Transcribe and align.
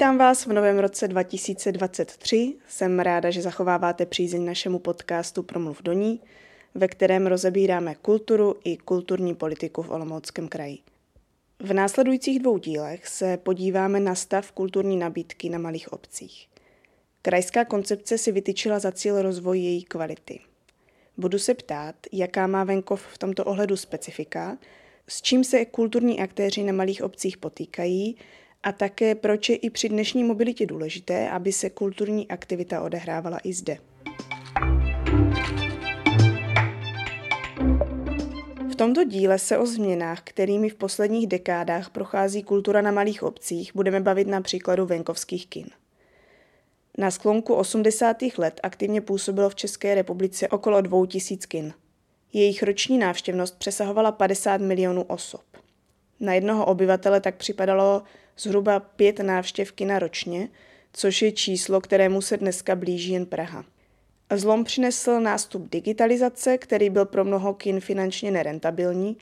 Vítám 0.00 0.18
vás 0.18 0.46
v 0.46 0.52
novém 0.52 0.78
roce 0.78 1.08
2023. 1.08 2.54
Jsem 2.68 3.00
ráda, 3.00 3.30
že 3.30 3.42
zachováváte 3.42 4.06
přízeň 4.06 4.44
našemu 4.44 4.78
podcastu 4.78 5.42
Promluv 5.42 5.82
do 5.82 5.92
ní, 5.92 6.20
ve 6.74 6.88
kterém 6.88 7.26
rozebíráme 7.26 7.94
kulturu 7.94 8.56
i 8.64 8.76
kulturní 8.76 9.34
politiku 9.34 9.82
v 9.82 9.90
Olomouckém 9.90 10.48
kraji. 10.48 10.78
V 11.58 11.72
následujících 11.72 12.38
dvou 12.38 12.58
dílech 12.58 13.08
se 13.08 13.36
podíváme 13.36 14.00
na 14.00 14.14
stav 14.14 14.52
kulturní 14.52 14.96
nabídky 14.96 15.48
na 15.48 15.58
malých 15.58 15.92
obcích. 15.92 16.48
Krajská 17.22 17.64
koncepce 17.64 18.18
si 18.18 18.32
vytyčila 18.32 18.78
za 18.78 18.92
cíl 18.92 19.22
rozvoj 19.22 19.58
její 19.58 19.84
kvality. 19.84 20.49
Budu 21.16 21.38
se 21.38 21.54
ptát, 21.54 21.94
jaká 22.12 22.46
má 22.46 22.64
venkov 22.64 23.02
v 23.06 23.18
tomto 23.18 23.44
ohledu 23.44 23.76
specifika, 23.76 24.58
s 25.08 25.22
čím 25.22 25.44
se 25.44 25.64
kulturní 25.64 26.20
aktéři 26.20 26.62
na 26.62 26.72
malých 26.72 27.02
obcích 27.02 27.36
potýkají 27.36 28.16
a 28.62 28.72
také 28.72 29.14
proč 29.14 29.48
je 29.48 29.56
i 29.56 29.70
při 29.70 29.88
dnešní 29.88 30.24
mobilitě 30.24 30.66
důležité, 30.66 31.30
aby 31.30 31.52
se 31.52 31.70
kulturní 31.70 32.28
aktivita 32.28 32.82
odehrávala 32.82 33.38
i 33.44 33.52
zde. 33.52 33.78
V 38.70 38.74
tomto 38.76 39.04
díle 39.04 39.38
se 39.38 39.58
o 39.58 39.66
změnách, 39.66 40.20
kterými 40.24 40.68
v 40.68 40.74
posledních 40.74 41.26
dekádách 41.26 41.90
prochází 41.90 42.42
kultura 42.42 42.80
na 42.80 42.90
malých 42.90 43.22
obcích, 43.22 43.70
budeme 43.74 44.00
bavit 44.00 44.28
na 44.28 44.40
příkladu 44.40 44.86
venkovských 44.86 45.46
kin. 45.46 45.66
Na 46.98 47.10
sklonku 47.10 47.54
80. 47.54 48.16
let 48.38 48.60
aktivně 48.62 49.00
působilo 49.00 49.50
v 49.50 49.54
České 49.54 49.94
republice 49.94 50.48
okolo 50.48 50.80
2000 50.80 51.46
kin. 51.46 51.72
Jejich 52.32 52.62
roční 52.62 52.98
návštěvnost 52.98 53.58
přesahovala 53.58 54.12
50 54.12 54.60
milionů 54.60 55.02
osob. 55.02 55.42
Na 56.20 56.34
jednoho 56.34 56.66
obyvatele 56.66 57.20
tak 57.20 57.34
připadalo 57.36 58.02
zhruba 58.38 58.80
pět 58.80 59.18
návštěv 59.18 59.72
kina 59.72 59.98
ročně, 59.98 60.48
což 60.92 61.22
je 61.22 61.32
číslo, 61.32 61.80
kterému 61.80 62.20
se 62.20 62.36
dneska 62.36 62.76
blíží 62.76 63.12
jen 63.12 63.26
Praha. 63.26 63.64
Zlom 64.32 64.64
přinesl 64.64 65.20
nástup 65.20 65.70
digitalizace, 65.70 66.58
který 66.58 66.90
byl 66.90 67.04
pro 67.04 67.24
mnoho 67.24 67.54
kin 67.54 67.80
finančně 67.80 68.30
nerentabilní, 68.30 69.16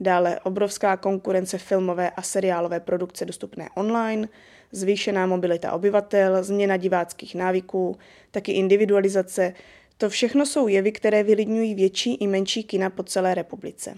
dále 0.00 0.40
obrovská 0.40 0.96
konkurence 0.96 1.58
filmové 1.58 2.10
a 2.10 2.22
seriálové 2.22 2.80
produkce 2.80 3.24
dostupné 3.24 3.68
online, 3.74 4.28
zvýšená 4.72 5.26
mobilita 5.26 5.72
obyvatel, 5.72 6.44
změna 6.44 6.76
diváckých 6.76 7.34
návyků, 7.34 7.98
taky 8.30 8.52
individualizace. 8.52 9.54
To 9.98 10.08
všechno 10.08 10.46
jsou 10.46 10.68
jevy, 10.68 10.92
které 10.92 11.22
vylidňují 11.22 11.74
větší 11.74 12.14
i 12.14 12.26
menší 12.26 12.64
kina 12.64 12.90
po 12.90 13.02
celé 13.02 13.34
republice. 13.34 13.96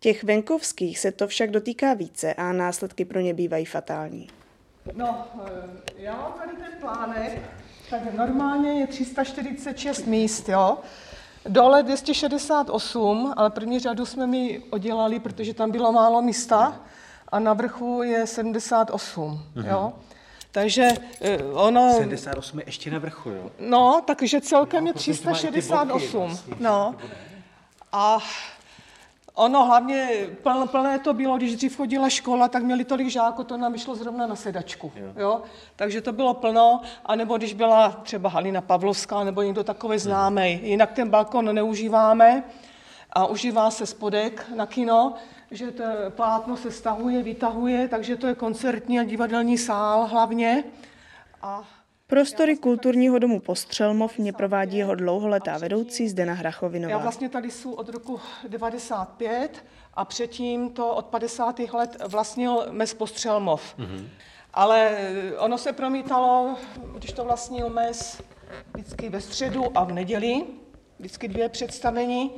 Těch 0.00 0.24
venkovských 0.24 0.98
se 0.98 1.12
to 1.12 1.26
však 1.26 1.50
dotýká 1.50 1.94
více 1.94 2.34
a 2.34 2.52
následky 2.52 3.04
pro 3.04 3.20
ně 3.20 3.34
bývají 3.34 3.64
fatální. 3.64 4.28
No, 4.94 5.26
eh, 5.46 5.50
já 5.96 6.16
mám 6.16 6.32
tady 6.32 6.56
ten 6.56 6.80
plánek, 6.80 7.38
tak 7.90 8.14
normálně 8.14 8.80
je 8.80 8.86
346 8.86 10.06
míst, 10.06 10.48
jo. 10.48 10.78
Dole 11.48 11.82
268, 11.82 13.34
ale 13.36 13.50
první 13.50 13.78
řadu 13.78 14.06
jsme 14.06 14.26
mi 14.26 14.62
odělali, 14.70 15.20
protože 15.20 15.54
tam 15.54 15.70
bylo 15.70 15.92
málo 15.92 16.22
místa 16.22 16.80
a 17.32 17.38
na 17.38 17.52
vrchu 17.52 18.02
je 18.02 18.26
78, 18.26 19.40
mm-hmm. 19.56 19.66
jo. 19.66 19.92
Takže 20.50 20.88
eh, 21.20 21.44
ono... 21.52 21.92
78 21.92 22.58
je 22.58 22.64
ještě 22.66 22.90
na 22.90 22.98
vrchu, 22.98 23.30
jo? 23.30 23.50
No, 23.58 24.02
takže 24.06 24.40
celkem 24.40 24.84
no, 24.84 24.90
je 24.90 24.94
368, 24.94 26.20
vlastně. 26.20 26.54
no. 26.60 26.94
A 27.92 28.18
Ono 29.34 29.64
hlavně 29.64 30.08
plné, 30.42 30.66
plné 30.66 30.98
to 30.98 31.14
bylo, 31.14 31.36
když 31.36 31.56
dřív 31.56 31.76
chodila 31.76 32.08
škola, 32.08 32.48
tak 32.48 32.62
měli 32.62 32.84
tolik 32.84 33.08
žáků, 33.08 33.44
to 33.44 33.56
nám 33.56 33.72
vyšlo 33.72 33.94
zrovna 33.94 34.26
na 34.26 34.36
sedačku. 34.36 34.92
Jo. 34.96 35.12
Jo? 35.16 35.42
Takže 35.76 36.00
to 36.00 36.12
bylo 36.12 36.34
plno, 36.34 36.80
anebo 37.04 37.36
když 37.36 37.52
byla 37.54 37.90
třeba 37.90 38.28
Halina 38.28 38.60
Pavlovská 38.60 39.24
nebo 39.24 39.42
někdo 39.42 39.64
takový 39.64 39.98
známý. 39.98 40.60
Jinak 40.62 40.92
ten 40.92 41.10
balkon 41.10 41.54
neužíváme 41.54 42.44
a 43.12 43.26
užívá 43.26 43.70
se 43.70 43.86
spodek 43.86 44.46
na 44.56 44.66
kino, 44.66 45.14
že 45.52 45.70
to 45.70 45.84
plátno 46.10 46.56
se 46.56 46.70
stahuje, 46.70 47.22
vytahuje, 47.22 47.88
takže 47.88 48.16
to 48.16 48.26
je 48.26 48.34
koncertní 48.34 49.00
a 49.00 49.04
divadelní 49.04 49.58
sál 49.58 50.06
hlavně. 50.06 50.64
A 51.42 51.64
Prostory 52.06 52.56
kulturního 52.56 53.18
domu 53.18 53.40
Postřelmov 53.40 54.18
mě 54.18 54.32
provádí 54.32 54.78
jeho 54.78 54.94
dlouholetá 54.94 55.58
vedoucí 55.58 56.08
Zdena 56.08 56.34
Hrachovinová. 56.34 56.90
Já 56.90 56.98
vlastně 56.98 57.28
tady 57.28 57.50
jsou 57.50 57.72
od 57.72 57.88
roku 57.88 58.20
95 58.48 59.64
a 59.94 60.04
předtím 60.04 60.70
to 60.70 60.94
od 60.94 61.06
50. 61.06 61.58
let 61.58 61.96
vlastnil 62.08 62.66
mes 62.70 62.94
Postřelmov. 62.94 63.74
Mm-hmm. 63.78 64.08
Ale 64.54 64.98
ono 65.38 65.58
se 65.58 65.72
promítalo, 65.72 66.56
když 66.98 67.12
to 67.12 67.24
vlastnil 67.24 67.70
mes, 67.70 68.22
vždycky 68.74 69.08
ve 69.08 69.20
středu 69.20 69.78
a 69.78 69.84
v 69.84 69.92
neděli, 69.92 70.42
vždycky 70.98 71.28
dvě 71.28 71.48
představení, 71.48 72.30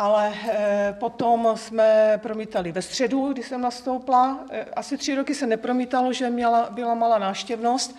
ale 0.00 0.34
e, 0.48 0.92
potom 0.98 1.52
jsme 1.56 2.18
promítali 2.22 2.72
ve 2.72 2.82
středu, 2.82 3.32
když 3.32 3.46
jsem 3.46 3.60
nastoupila. 3.60 4.40
E, 4.50 4.64
asi 4.64 4.96
tři 4.96 5.14
roky 5.14 5.34
se 5.34 5.46
nepromítalo, 5.46 6.12
že 6.12 6.30
měla, 6.30 6.70
byla 6.70 6.94
malá 6.94 7.18
náštěvnost, 7.18 7.98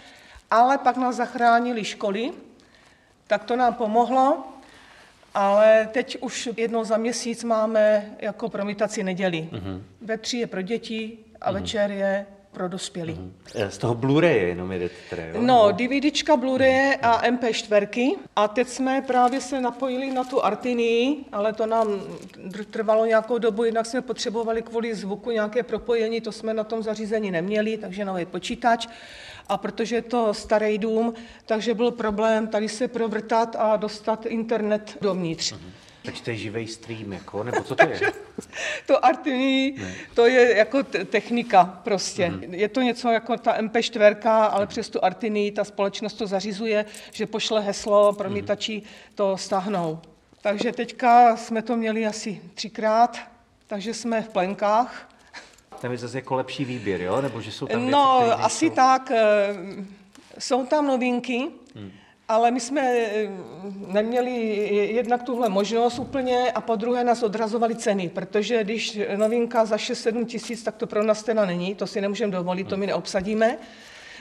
ale 0.52 0.78
pak 0.78 0.98
nás 0.98 1.16
zachránili 1.16 1.84
školy, 1.84 2.32
tak 3.28 3.44
to 3.44 3.56
nám 3.56 3.74
pomohlo, 3.74 4.44
ale 5.34 5.90
teď 5.92 6.18
už 6.22 6.50
jednou 6.58 6.84
za 6.84 6.98
měsíc 6.98 7.44
máme 7.44 8.16
jako 8.20 8.50
promítací 8.50 9.04
neděli. 9.04 9.50
Mm-hmm. 9.52 9.82
Ve 10.02 10.18
tři 10.18 10.38
je 10.38 10.48
pro 10.48 10.62
děti 10.62 11.18
a 11.42 11.52
mm-hmm. 11.52 11.54
večer 11.54 11.92
je 11.92 12.26
pro 12.52 12.68
dospělí. 12.68 13.14
Mm-hmm. 13.14 13.68
Z 13.68 13.78
toho 13.78 13.96
Blu-ray 13.96 14.48
jenom 14.48 14.72
jedete 14.72 14.96
teda, 15.10 15.26
jo? 15.26 15.42
No, 15.42 15.72
DVDčka, 15.72 16.38
Blu-ray 16.38 16.98
a 17.02 17.22
MP4. 17.32 18.16
A 18.36 18.48
teď 18.48 18.68
jsme 18.68 19.02
právě 19.02 19.42
se 19.42 19.62
napojili 19.62 20.12
na 20.12 20.24
tu 20.24 20.46
Artinii, 20.46 21.26
ale 21.32 21.54
to 21.54 21.66
nám 21.66 21.88
trvalo 22.72 23.06
nějakou 23.06 23.38
dobu, 23.38 23.64
jinak 23.64 23.86
jsme 23.86 24.02
potřebovali 24.02 24.62
kvůli 24.62 24.96
zvuku 24.96 25.32
nějaké 25.32 25.64
propojení, 25.64 26.22
to 26.22 26.32
jsme 26.32 26.54
na 26.54 26.64
tom 26.64 26.84
zařízení 26.84 27.32
neměli, 27.32 27.78
takže 27.78 28.06
nový 28.06 28.26
počítač 28.26 28.88
a 29.50 29.58
protože 29.58 29.96
je 29.96 30.02
to 30.02 30.34
starý 30.34 30.78
dům, 30.78 31.14
takže 31.46 31.74
byl 31.74 31.92
problém 31.92 32.48
tady 32.48 32.70
se 32.70 32.88
provrtat 32.88 33.56
a 33.60 33.78
dostat 33.78 34.26
internet 34.26 34.98
dovnitř. 35.02 35.54
Uh-huh. 35.54 35.81
Takže 36.04 36.24
to 36.24 36.30
je 36.30 36.36
živý 36.36 36.68
stream, 36.68 37.14
jako, 37.14 37.44
nebo 37.44 37.64
co 37.64 37.76
to 37.76 37.88
je? 37.90 38.00
to 38.88 39.06
Artini, 39.06 39.76
to 40.14 40.26
je 40.26 40.58
jako 40.58 40.84
technika 40.84 41.80
prostě. 41.84 42.30
Mm. 42.30 42.54
Je 42.54 42.70
to 42.70 42.82
něco 42.82 43.10
jako 43.10 43.38
ta 43.38 43.62
MP4, 43.62 44.50
ale 44.52 44.66
mm. 44.66 44.68
přes 44.68 44.90
tu 44.90 45.06
Artini 45.06 45.52
ta 45.52 45.64
společnost 45.64 46.14
to 46.14 46.28
zařizuje, 46.28 46.86
že 47.12 47.26
pošle 47.26 47.62
heslo, 47.62 48.14
promítači 48.14 48.76
mm. 48.76 48.84
to 49.16 49.38
stáhnou. 49.38 50.00
Takže 50.42 50.72
teďka 50.72 51.38
jsme 51.38 51.62
to 51.62 51.76
měli 51.78 52.06
asi 52.06 52.42
třikrát, 52.54 53.18
takže 53.68 53.94
jsme 53.94 54.22
v 54.22 54.30
plenkách 54.30 55.12
tam 55.82 55.92
je 55.92 55.98
zase 55.98 56.18
jako 56.18 56.36
lepší 56.36 56.66
výběr, 56.66 57.02
jo? 57.02 57.22
Nebo 57.22 57.42
že 57.42 57.52
jsou 57.52 57.68
tam 57.68 57.90
No, 57.90 58.22
věci, 58.26 58.42
asi 58.42 58.70
tak. 58.70 59.12
Eh, 59.12 59.56
jsou 60.40 60.66
tam 60.66 60.88
novinky, 60.88 61.48
hmm. 61.76 61.92
Ale 62.32 62.52
my 62.52 62.60
jsme 62.60 62.82
eh, 62.82 63.30
neměli 63.88 64.32
jednak 64.94 65.24
tuhle 65.24 65.50
možnost 65.50 66.00
úplně 66.00 66.52
a 66.52 66.62
po 66.62 66.76
druhé 66.76 67.04
nás 67.04 67.24
odrazovaly 67.24 67.76
ceny, 67.76 68.10
protože 68.10 68.64
když 68.64 69.00
novinka 69.16 69.66
za 69.66 69.76
6-7 69.76 70.26
tisíc, 70.26 70.64
tak 70.64 70.76
to 70.76 70.88
pro 70.88 71.04
nás 71.04 71.24
teda 71.24 71.46
není, 71.46 71.76
to 71.76 71.88
si 71.88 72.02
nemůžeme 72.02 72.32
dovolit, 72.32 72.68
to 72.68 72.78
my 72.78 72.88
neobsadíme. 72.88 73.58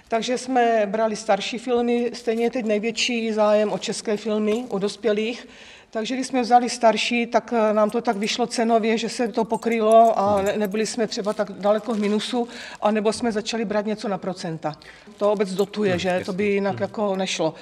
Takže 0.08 0.38
jsme 0.38 0.82
brali 0.86 1.16
starší 1.16 1.58
filmy, 1.58 2.10
stejně 2.14 2.50
teď 2.50 2.64
největší 2.64 3.32
zájem 3.32 3.72
o 3.72 3.78
české 3.78 4.16
filmy, 4.16 4.64
o 4.68 4.78
dospělých, 4.78 5.46
takže 5.90 6.14
když 6.14 6.26
jsme 6.26 6.42
vzali 6.42 6.68
starší, 6.68 7.26
tak 7.26 7.52
eh, 7.56 7.74
nám 7.74 7.90
to 7.90 8.00
tak 8.00 8.16
vyšlo 8.16 8.46
cenově, 8.46 8.98
že 8.98 9.08
se 9.08 9.28
to 9.28 9.44
pokrylo 9.44 10.18
a 10.18 10.42
ne, 10.42 10.56
nebyli 10.56 10.86
jsme 10.86 11.06
třeba 11.06 11.32
tak 11.32 11.52
daleko 11.52 11.94
v 11.94 12.00
minusu, 12.00 12.48
anebo 12.82 13.12
jsme 13.12 13.32
začali 13.32 13.64
brát 13.64 13.86
něco 13.86 14.08
na 14.08 14.18
procenta. 14.18 14.76
To 15.16 15.32
obec 15.32 15.52
dotuje, 15.52 15.98
že 15.98 16.22
to 16.26 16.32
by 16.32 16.44
jinak 16.44 16.74
hmm. 16.74 16.82
jako 16.82 17.16
nešlo. 17.16 17.54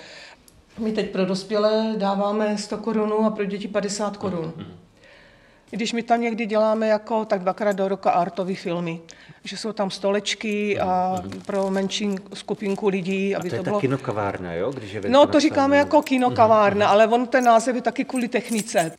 My 0.79 0.93
teď 0.93 1.11
pro 1.11 1.25
dospělé 1.27 1.95
dáváme 1.97 2.59
100 2.59 2.79
korun 2.79 3.25
a 3.27 3.31
pro 3.31 3.45
děti 3.45 3.69
50 3.69 4.17
korun. 4.17 4.53
Hmm. 4.57 4.67
Když 5.71 5.93
my 5.93 6.03
tam 6.03 6.21
někdy 6.21 6.47
děláme 6.47 6.89
jako 6.89 7.25
tak 7.25 7.41
dvakrát 7.41 7.73
do 7.73 7.89
roka 7.89 8.11
artové 8.11 8.55
filmy, 8.55 9.01
že 9.45 9.57
jsou 9.57 9.73
tam 9.73 9.91
stolečky 9.91 10.81
a 10.81 11.23
pro 11.47 11.71
menší 11.71 12.17
skupinku 12.35 12.89
lidí. 12.89 13.37
Aby 13.37 13.49
a 13.49 13.51
to 13.51 13.55
je 13.55 13.59
to 13.59 13.65
bylo... 13.65 13.77
ta 13.77 13.81
kinokavárna, 13.81 14.55
jo? 14.55 14.73
Když 14.73 14.93
je 14.93 15.03
no 15.09 15.27
to 15.27 15.41
říkáme 15.41 15.77
jako 15.77 16.03
kinokavárna, 16.03 16.87
mm-hmm. 16.87 16.91
ale 16.91 17.07
on 17.07 17.27
ten 17.27 17.45
název 17.45 17.77
je 17.77 17.83
taky 17.83 18.05
kvůli 18.05 18.29
technice. 18.29 18.93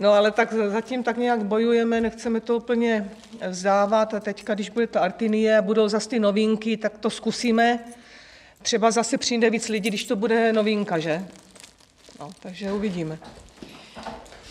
No 0.00 0.12
ale 0.12 0.30
tak 0.30 0.52
zatím 0.52 1.02
tak 1.02 1.16
nějak 1.16 1.44
bojujeme, 1.44 2.00
nechceme 2.00 2.40
to 2.40 2.56
úplně 2.56 3.10
vzdávat 3.48 4.14
a 4.14 4.20
teďka, 4.20 4.54
když 4.54 4.70
bude 4.70 4.86
ta 4.86 5.00
Artinie 5.00 5.58
a 5.58 5.62
budou 5.62 5.88
zase 5.88 6.08
ty 6.08 6.20
novinky, 6.20 6.76
tak 6.76 6.98
to 6.98 7.10
zkusíme. 7.10 7.78
Třeba 8.66 8.90
zase 8.90 9.18
přijde 9.18 9.50
víc 9.50 9.68
lidí, 9.68 9.88
když 9.88 10.04
to 10.04 10.16
bude 10.16 10.52
novinka, 10.52 10.98
že? 10.98 11.26
No, 12.20 12.30
takže 12.40 12.72
uvidíme. 12.72 13.18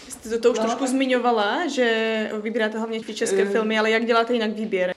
Jste 0.10 0.30
to, 0.30 0.40
to 0.40 0.52
už 0.52 0.58
no, 0.58 0.66
trošku 0.66 0.88
zmiňovala, 0.88 1.68
že 1.68 2.32
vybíráte 2.42 2.78
hlavně 2.78 3.04
ty 3.04 3.14
české 3.14 3.44
uh, 3.44 3.52
filmy, 3.52 3.80
ale 3.80 3.92
jak 3.92 4.06
děláte 4.06 4.34
jinak 4.34 4.52
výběr? 4.52 4.94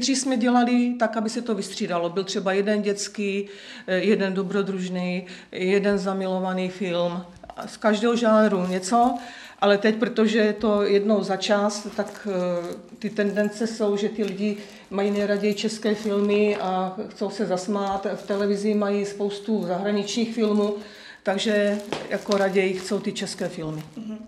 Tři 0.00 0.16
jsme 0.16 0.36
dělali 0.36 0.94
tak, 0.98 1.16
aby 1.16 1.30
se 1.30 1.42
to 1.42 1.54
vystřídalo. 1.54 2.10
Byl 2.10 2.24
třeba 2.24 2.52
jeden 2.52 2.82
dětský, 2.82 3.48
eh, 3.86 3.96
jeden 3.96 4.34
dobrodružný, 4.34 5.26
jeden 5.52 5.98
zamilovaný 5.98 6.68
film. 6.68 7.24
Z 7.66 7.76
každého 7.76 8.16
žánru 8.16 8.66
něco, 8.66 9.14
ale 9.60 9.78
teď, 9.78 9.96
protože 9.96 10.38
je 10.38 10.52
to 10.52 10.82
jednou 10.82 11.22
za 11.22 11.36
čas, 11.36 11.86
tak 11.96 12.28
eh, 12.30 12.74
ty 12.98 13.10
tendence 13.10 13.66
jsou, 13.66 13.96
že 13.96 14.08
ty 14.08 14.24
lidi 14.24 14.56
mají 14.92 15.10
nejraději 15.10 15.54
české 15.54 15.94
filmy 15.94 16.56
a 16.56 16.96
chcou 17.08 17.30
se 17.30 17.46
zasmát. 17.46 18.06
V 18.14 18.26
televizi 18.26 18.74
mají 18.74 19.06
spoustu 19.06 19.64
zahraničních 19.66 20.34
filmů, 20.34 20.76
takže 21.22 21.78
jako 22.08 22.36
raději 22.36 22.74
chcou 22.74 22.98
ty 22.98 23.12
české 23.12 23.48
filmy. 23.48 23.82
Mm-hmm. 23.98 24.18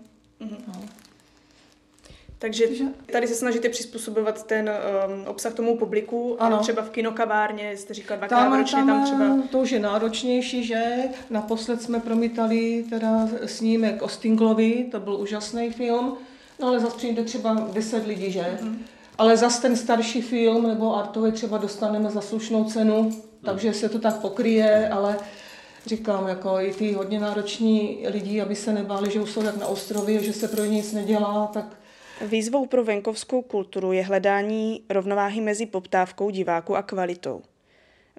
No. 0.67 0.73
Takže 2.39 2.65
tady 3.11 3.27
se 3.27 3.35
snažíte 3.35 3.69
přizpůsobovat 3.69 4.47
ten 4.47 4.69
um, 4.69 5.27
obsah 5.27 5.53
tomu 5.53 5.77
publiku, 5.77 6.37
ano. 6.39 6.59
třeba 6.59 6.81
v 6.81 6.89
kinokavárně, 6.89 7.77
jste 7.77 7.93
říkal 7.93 8.17
dvakrát 8.17 8.39
tam, 8.39 8.59
ročně, 8.59 8.77
tam, 8.77 8.87
tam 8.87 9.03
třeba... 9.03 9.47
To 9.51 9.59
už 9.59 9.71
je 9.71 9.79
náročnější, 9.79 10.63
že? 10.63 10.95
Naposled 11.29 11.81
jsme 11.81 11.99
promítali 11.99 12.85
teda 12.89 13.29
snímek 13.45 14.01
o 14.01 14.07
Stinglovi, 14.07 14.87
to 14.91 14.99
byl 14.99 15.15
úžasný 15.15 15.71
film, 15.71 16.17
no 16.59 16.67
ale 16.67 16.79
zase 16.79 16.97
přijde 16.97 17.23
třeba 17.23 17.69
10 17.73 18.07
lidí, 18.07 18.31
že? 18.31 18.57
Mm-hmm. 18.61 18.77
Ale 19.17 19.37
zase 19.37 19.61
ten 19.61 19.75
starší 19.75 20.21
film 20.21 20.67
nebo 20.67 20.95
artový 20.95 21.31
třeba 21.31 21.57
dostaneme 21.57 22.09
za 22.09 22.21
slušnou 22.21 22.63
cenu, 22.63 23.11
takže 23.45 23.73
se 23.73 23.89
to 23.89 23.99
tak 23.99 24.19
pokryje, 24.21 24.89
ale 24.89 25.17
říkám, 25.85 26.27
jako 26.27 26.59
i 26.59 26.73
ty 26.73 26.93
hodně 26.93 27.19
nároční 27.19 28.05
lidi, 28.07 28.41
aby 28.41 28.55
se 28.55 28.73
nebáli, 28.73 29.11
že 29.11 29.21
už 29.21 29.31
jsou 29.31 29.43
jak 29.43 29.57
na 29.57 29.67
ostrově, 29.67 30.23
že 30.23 30.33
se 30.33 30.47
pro 30.47 30.65
ně 30.65 30.69
nic 30.69 30.93
nedělá, 30.93 31.49
tak 31.53 31.77
Výzvou 32.21 32.65
pro 32.65 32.83
venkovskou 32.83 33.41
kulturu 33.41 33.91
je 33.91 34.03
hledání 34.03 34.83
rovnováhy 34.89 35.41
mezi 35.41 35.65
poptávkou 35.65 36.29
diváků 36.29 36.75
a 36.75 36.81
kvalitou. 36.81 37.41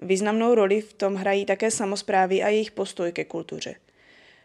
Významnou 0.01 0.55
roli 0.55 0.81
v 0.81 0.93
tom 0.93 1.15
hrají 1.15 1.45
také 1.45 1.71
samozprávy 1.71 2.43
a 2.43 2.47
jejich 2.47 2.71
postoj 2.71 3.11
ke 3.11 3.25
kultuře. 3.25 3.75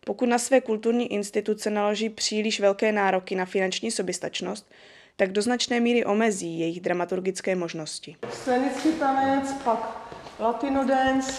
Pokud 0.05 0.29
na 0.29 0.39
své 0.39 0.61
kulturní 0.61 1.13
instituce 1.13 1.71
naloží 1.71 2.09
příliš 2.09 2.61
velké 2.61 2.93
nároky 2.93 3.35
na 3.35 3.45
finanční 3.45 3.91
soběstačnost, 3.91 4.71
tak 5.17 5.33
do 5.33 5.43
značné 5.43 5.81
míry 5.81 6.05
omezí 6.05 6.61
jejich 6.61 6.81
dramaturgické 6.81 7.57
možnosti. 7.57 8.17
Scénický 8.33 8.93
tanec, 8.93 9.53
pak 9.65 10.11
latino 10.39 10.85
dance, 10.85 11.33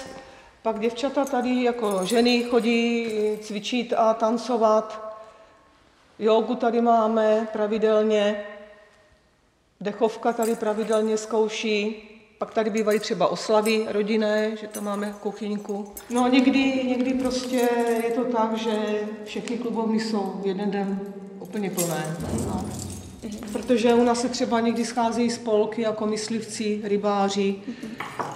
pak 0.61 0.79
děvčata 0.79 1.25
tady 1.25 1.63
jako 1.63 2.05
ženy 2.05 2.43
chodí 2.43 3.07
cvičit 3.41 3.93
a 3.93 4.13
tancovat. 4.13 5.17
Jogu 6.19 6.55
tady 6.55 6.81
máme 6.81 7.47
pravidelně, 7.53 8.43
dechovka 9.81 10.33
tady 10.33 10.55
pravidelně 10.55 11.17
zkouší, 11.17 12.09
pak 12.37 12.53
tady 12.53 12.69
bývají 12.69 12.99
třeba 12.99 13.27
oslavy 13.27 13.85
rodinné, 13.89 14.57
že 14.61 14.67
tam 14.67 14.83
máme 14.83 15.15
kuchyňku. 15.19 15.93
No 16.09 16.27
někdy, 16.27 16.83
někdy 16.83 17.13
prostě 17.13 17.69
je 18.03 18.11
to 18.11 18.25
tak, 18.25 18.57
že 18.57 18.73
všechny 19.23 19.57
klubovny 19.57 19.99
jsou 19.99 20.41
jeden 20.43 20.71
den 20.71 20.99
úplně 21.39 21.69
plné. 21.69 22.17
No. 22.47 22.65
Protože 23.51 23.93
u 23.93 24.03
nás 24.03 24.21
se 24.21 24.29
třeba 24.29 24.59
někdy 24.59 24.85
scházejí 24.85 25.29
spolky 25.29 25.81
jako 25.81 26.05
myslivci, 26.05 26.81
rybáři, 26.83 27.55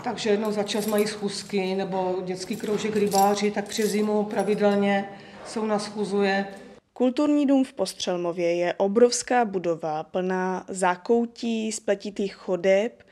takže 0.03 0.29
jednou 0.29 0.51
za 0.51 0.63
čas 0.63 0.85
mají 0.85 1.07
schůzky, 1.07 1.75
nebo 1.75 2.21
dětský 2.25 2.55
kroužek 2.55 2.95
rybáři, 2.95 3.51
tak 3.51 3.67
přes 3.67 3.89
zimu 3.89 4.23
pravidelně 4.23 5.09
se 5.45 5.59
u 5.59 5.65
nás 5.65 5.83
schůzuje. 5.83 6.47
Kulturní 6.93 7.45
dům 7.45 7.63
v 7.63 7.73
Postřelmově 7.73 8.55
je 8.55 8.73
obrovská 8.73 9.45
budova 9.45 10.03
plná 10.03 10.65
zákoutí, 10.67 11.71
spletitých 11.71 12.35
chodeb. 12.35 13.03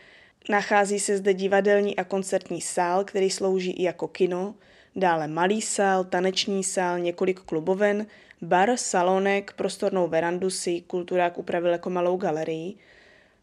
Nachází 0.50 1.00
se 1.00 1.18
zde 1.18 1.34
divadelní 1.34 1.96
a 1.96 2.04
koncertní 2.04 2.62
sál, 2.62 3.04
který 3.04 3.30
slouží 3.30 3.72
i 3.72 3.84
jako 3.84 4.08
kino, 4.08 4.56
dále 4.96 5.28
malý 5.28 5.62
sál, 5.62 6.04
taneční 6.04 6.64
sál, 6.64 7.00
několik 7.00 7.40
kluboven, 7.40 8.06
bar, 8.42 8.78
salonek, 8.78 9.54
prostornou 9.54 10.08
verandu 10.08 10.50
si 10.50 10.82
kulturák 10.82 11.38
upravil 11.38 11.72
jako 11.72 11.90
malou 11.90 12.18
galerii. 12.18 12.76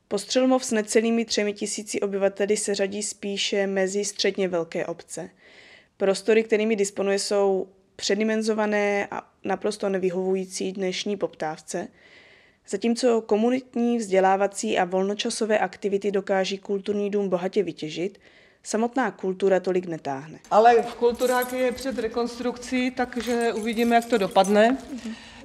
Postřelmov 0.08 0.64
s 0.64 0.70
necelými 0.70 1.24
třemi 1.24 1.52
tisíci 1.52 2.00
obyvateli 2.00 2.56
se 2.56 2.74
řadí 2.74 3.02
spíše 3.02 3.66
mezi 3.66 4.04
středně 4.04 4.48
velké 4.48 4.86
obce. 4.86 5.30
Prostory, 5.96 6.44
kterými 6.44 6.76
disponuje, 6.76 7.18
jsou 7.18 7.68
předimenzované 7.96 9.08
a 9.10 9.30
naprosto 9.44 9.88
nevyhovující 9.88 10.72
dnešní 10.72 11.16
poptávce, 11.16 11.88
zatímco 12.68 13.20
komunitní, 13.20 13.98
vzdělávací 13.98 14.78
a 14.78 14.84
volnočasové 14.84 15.58
aktivity 15.58 16.10
dokáží 16.10 16.58
kulturní 16.58 17.10
dům 17.10 17.28
bohatě 17.28 17.62
vytěžit, 17.62 18.18
samotná 18.62 19.10
kultura 19.10 19.60
tolik 19.60 19.86
netáhne. 19.86 20.38
Ale 20.50 20.82
v 20.82 20.94
kulturách 20.94 21.52
je 21.52 21.72
před 21.72 21.98
rekonstrukcí, 21.98 22.90
takže 22.90 23.52
uvidíme, 23.52 23.94
jak 23.94 24.04
to 24.04 24.18
dopadne. 24.18 24.78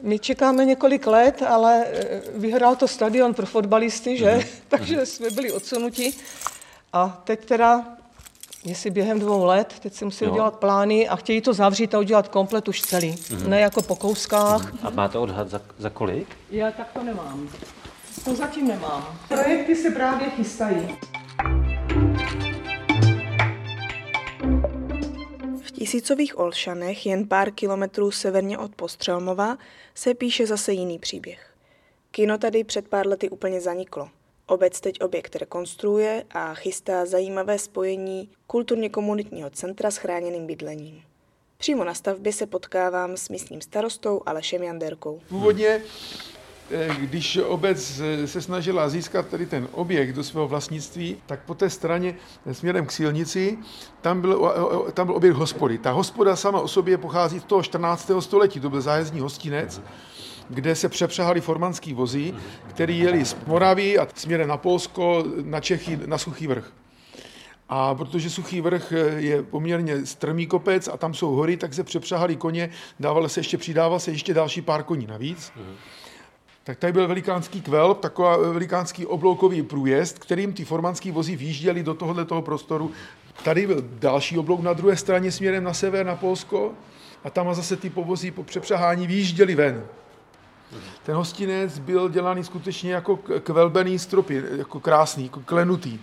My 0.02 0.20
čekáme 0.20 0.66
několik 0.66 1.08
let, 1.08 1.44
ale 1.48 1.86
eh, 1.86 2.22
vyhrál 2.36 2.76
to 2.76 2.88
stadion 2.88 3.34
pro 3.34 3.46
fotbalisty, 3.46 4.18
že? 4.18 4.40
takže 4.68 5.06
jsme 5.06 5.30
byli 5.30 5.52
odsunuti. 5.52 6.14
A 6.94 7.22
teď 7.24 7.46
teda 7.46 7.98
jestli 8.64 8.90
během 8.90 9.20
dvou 9.20 9.46
let, 9.46 9.74
teď 9.80 9.94
si 9.94 10.06
musí 10.06 10.26
jo. 10.26 10.32
udělat 10.32 10.56
plány 10.56 11.10
a 11.10 11.16
chtějí 11.16 11.42
to 11.42 11.54
zavřít 11.54 11.96
a 11.96 12.00
udělat 12.00 12.28
komplet 12.28 12.68
už 12.68 12.82
celý, 12.82 13.12
mm-hmm. 13.12 13.48
ne 13.48 13.60
jako 13.60 13.82
po 13.82 13.96
kouskách. 13.96 14.74
Mm-hmm. 14.74 14.88
A 14.88 14.90
máte 14.90 15.18
odhad 15.18 15.50
za, 15.50 15.62
za 15.78 15.90
kolik? 15.90 16.28
Já 16.52 16.72
tak 16.72 16.92
to 16.94 17.04
nemám. 17.04 17.50
To 18.26 18.36
zatím 18.36 18.68
nemám. 18.68 19.18
Projekty 19.28 19.76
se 19.76 19.92
právě 19.92 20.30
chystají. 20.30 20.98
Tisícových 25.78 26.40
Olšanech, 26.40 27.06
jen 27.06 27.28
pár 27.28 27.52
kilometrů 27.52 28.12
severně 28.12 28.58
od 28.58 28.76
Postřelmova, 28.76 29.58
se 29.96 30.14
píše 30.14 30.48
zase 30.48 30.74
jiný 30.74 31.00
příběh. 31.00 31.54
Kino 32.12 32.38
tady 32.38 32.64
před 32.64 32.88
pár 32.88 33.08
lety 33.08 33.30
úplně 33.30 33.62
zaniklo. 33.62 34.10
Obec 34.48 34.82
teď 34.82 35.02
objekt 35.02 35.36
rekonstruuje 35.36 36.24
a 36.32 36.54
chystá 36.54 37.06
zajímavé 37.06 37.60
spojení 37.60 38.30
kulturně 38.48 38.90
komunitního 38.90 39.50
centra 39.50 39.92
s 39.92 39.98
chráněným 39.98 40.48
bydlením. 40.48 41.04
Přímo 41.58 41.84
na 41.84 41.94
stavbě 41.94 42.34
se 42.34 42.46
potkávám 42.46 43.18
s 43.18 43.30
místním 43.30 43.62
starostou 43.62 44.22
Alešem 44.26 44.64
Janderkou. 44.64 45.22
Původně 45.30 45.82
když 47.00 47.38
obec 47.38 48.00
eh, 48.00 48.28
se 48.28 48.42
snažila 48.42 48.90
získat 48.90 49.28
tady 49.28 49.46
ten 49.46 49.68
objekt 49.72 50.14
do 50.14 50.24
svého 50.24 50.48
vlastnictví, 50.48 51.18
tak 51.26 51.40
po 51.46 51.56
té 51.56 51.70
straně 51.70 52.16
eh, 52.46 52.54
směrem 52.54 52.86
k 52.86 52.92
silnici, 52.92 53.58
tam 54.02 54.22
byl, 54.22 54.54
tam 54.94 55.08
byl 55.08 55.16
objekt 55.16 55.36
hospody. 55.36 55.78
Ta 55.78 55.92
hospoda 55.92 56.36
sama 56.36 56.60
o 56.62 56.68
sobě 56.68 56.98
pochází 56.98 57.40
z 57.40 57.44
toho 57.44 57.64
14. 57.64 58.12
století, 58.20 58.60
to 58.60 58.70
byl 58.70 58.82
zájezdní 58.82 59.20
hostinec 59.20 59.82
kde 60.50 60.76
se 60.76 60.90
přepřehali 60.90 61.42
formanský 61.42 61.94
vozy, 61.94 62.34
který 62.70 63.00
jeli 63.00 63.26
z 63.26 63.38
Moravy 63.48 64.00
a 64.00 64.08
směrem 64.16 64.48
na 64.48 64.58
Polsko, 64.58 65.24
na 65.44 65.60
Čechy, 65.60 66.00
na 66.06 66.18
Suchý 66.18 66.48
vrch. 66.48 66.74
A 67.70 67.96
protože 67.96 68.30
Suchý 68.30 68.62
vrch 68.62 68.94
je 69.18 69.44
poměrně 69.44 70.06
strmý 70.06 70.48
kopec 70.48 70.88
a 70.88 70.98
tam 70.98 71.14
jsou 71.14 71.36
hory, 71.36 71.58
tak 71.58 71.74
se 71.74 71.84
přepřahali 71.84 72.36
koně, 72.36 72.70
dával 73.00 73.30
se 73.30 73.40
ještě, 73.40 73.58
přidával 73.58 74.00
se 74.00 74.12
ještě 74.12 74.34
další 74.34 74.62
pár 74.62 74.84
koní 74.84 75.08
navíc. 75.08 75.52
Tak 76.68 76.78
tady 76.78 76.94
byl 76.94 77.08
velikánský 77.08 77.62
kvel, 77.62 77.94
taková 77.94 78.38
velikánský 78.38 79.06
obloukový 79.06 79.62
průjezd, 79.62 80.20
kterým 80.20 80.54
ty 80.54 80.66
formanský 80.66 81.12
vozy 81.12 81.36
výjížděli 81.36 81.84
do 81.84 81.94
tohohle 81.94 82.26
toho 82.26 82.42
prostoru. 82.42 82.92
Tady 83.44 83.68
byl 83.68 83.84
další 84.00 84.38
oblouk 84.38 84.62
na 84.62 84.74
druhé 84.74 84.96
straně 84.96 85.32
směrem 85.32 85.64
na 85.64 85.74
sever, 85.74 86.06
na 86.06 86.16
Polsko, 86.16 86.72
a 87.24 87.30
tam 87.30 87.56
zase 87.56 87.76
ty 87.76 87.90
povozy 87.90 88.32
po 88.32 88.44
přepřahání 88.44 89.08
výjížděli 89.08 89.56
ven. 89.56 89.86
Ten 91.04 91.16
hostinec 91.16 91.80
byl 91.80 92.10
dělaný 92.10 92.44
skutečně 92.44 92.94
jako 92.94 93.18
kvelbený 93.18 94.00
stropy, 94.00 94.44
jako 94.58 94.80
krásný, 94.80 95.24
jako 95.24 95.40
klenutý. 95.40 96.00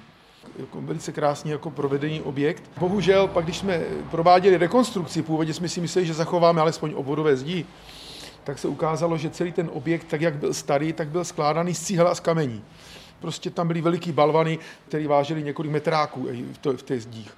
Jako 0.58 0.80
velice 0.80 1.12
krásný 1.12 1.50
jako 1.50 1.70
provedený 1.70 2.20
objekt. 2.20 2.70
Bohužel, 2.78 3.28
pak 3.28 3.44
když 3.44 3.58
jsme 3.58 3.80
prováděli 4.10 4.56
rekonstrukci, 4.56 5.22
původně 5.22 5.54
jsme 5.54 5.68
si 5.68 5.80
mysleli, 5.80 6.06
že 6.06 6.14
zachováme 6.14 6.60
alespoň 6.60 6.92
obvodové 6.96 7.36
zdi, 7.36 7.66
tak 8.44 8.58
se 8.58 8.68
ukázalo, 8.68 9.18
že 9.18 9.30
celý 9.30 9.52
ten 9.52 9.70
objekt, 9.72 10.04
tak 10.04 10.20
jak 10.20 10.34
byl 10.34 10.54
starý, 10.54 10.92
tak 10.92 11.08
byl 11.08 11.24
skládaný 11.24 11.74
z 11.74 11.82
cíhel 11.82 12.08
a 12.08 12.14
z 12.14 12.20
kamení. 12.20 12.64
Prostě 13.20 13.50
tam 13.50 13.66
byly 13.66 13.80
veliký 13.80 14.12
balvany, 14.12 14.58
které 14.88 15.08
vážily 15.08 15.42
několik 15.42 15.72
metráků 15.72 16.28
v 16.76 16.82
těch 16.82 17.02
zdích 17.02 17.32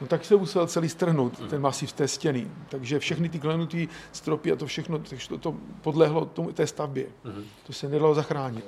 no 0.00 0.06
tak 0.06 0.24
se 0.24 0.36
musel 0.36 0.66
celý 0.66 0.88
strhnout, 0.88 1.48
ten 1.50 1.62
masiv 1.62 1.90
z 1.90 1.92
té 1.92 2.08
stěny. 2.08 2.46
Takže 2.68 2.98
všechny 2.98 3.28
ty 3.28 3.38
klenutý 3.38 3.88
stropy 4.12 4.52
a 4.52 4.56
to 4.56 4.66
všechno, 4.66 4.98
takže 4.98 5.28
to, 5.28 5.38
to 5.38 5.54
podlehlo 5.82 6.24
tomu, 6.24 6.52
té 6.52 6.66
stavbě. 6.66 7.06
Mm-hmm. 7.24 7.44
To 7.66 7.72
se 7.72 7.88
nedalo 7.88 8.14
zachránit. 8.14 8.64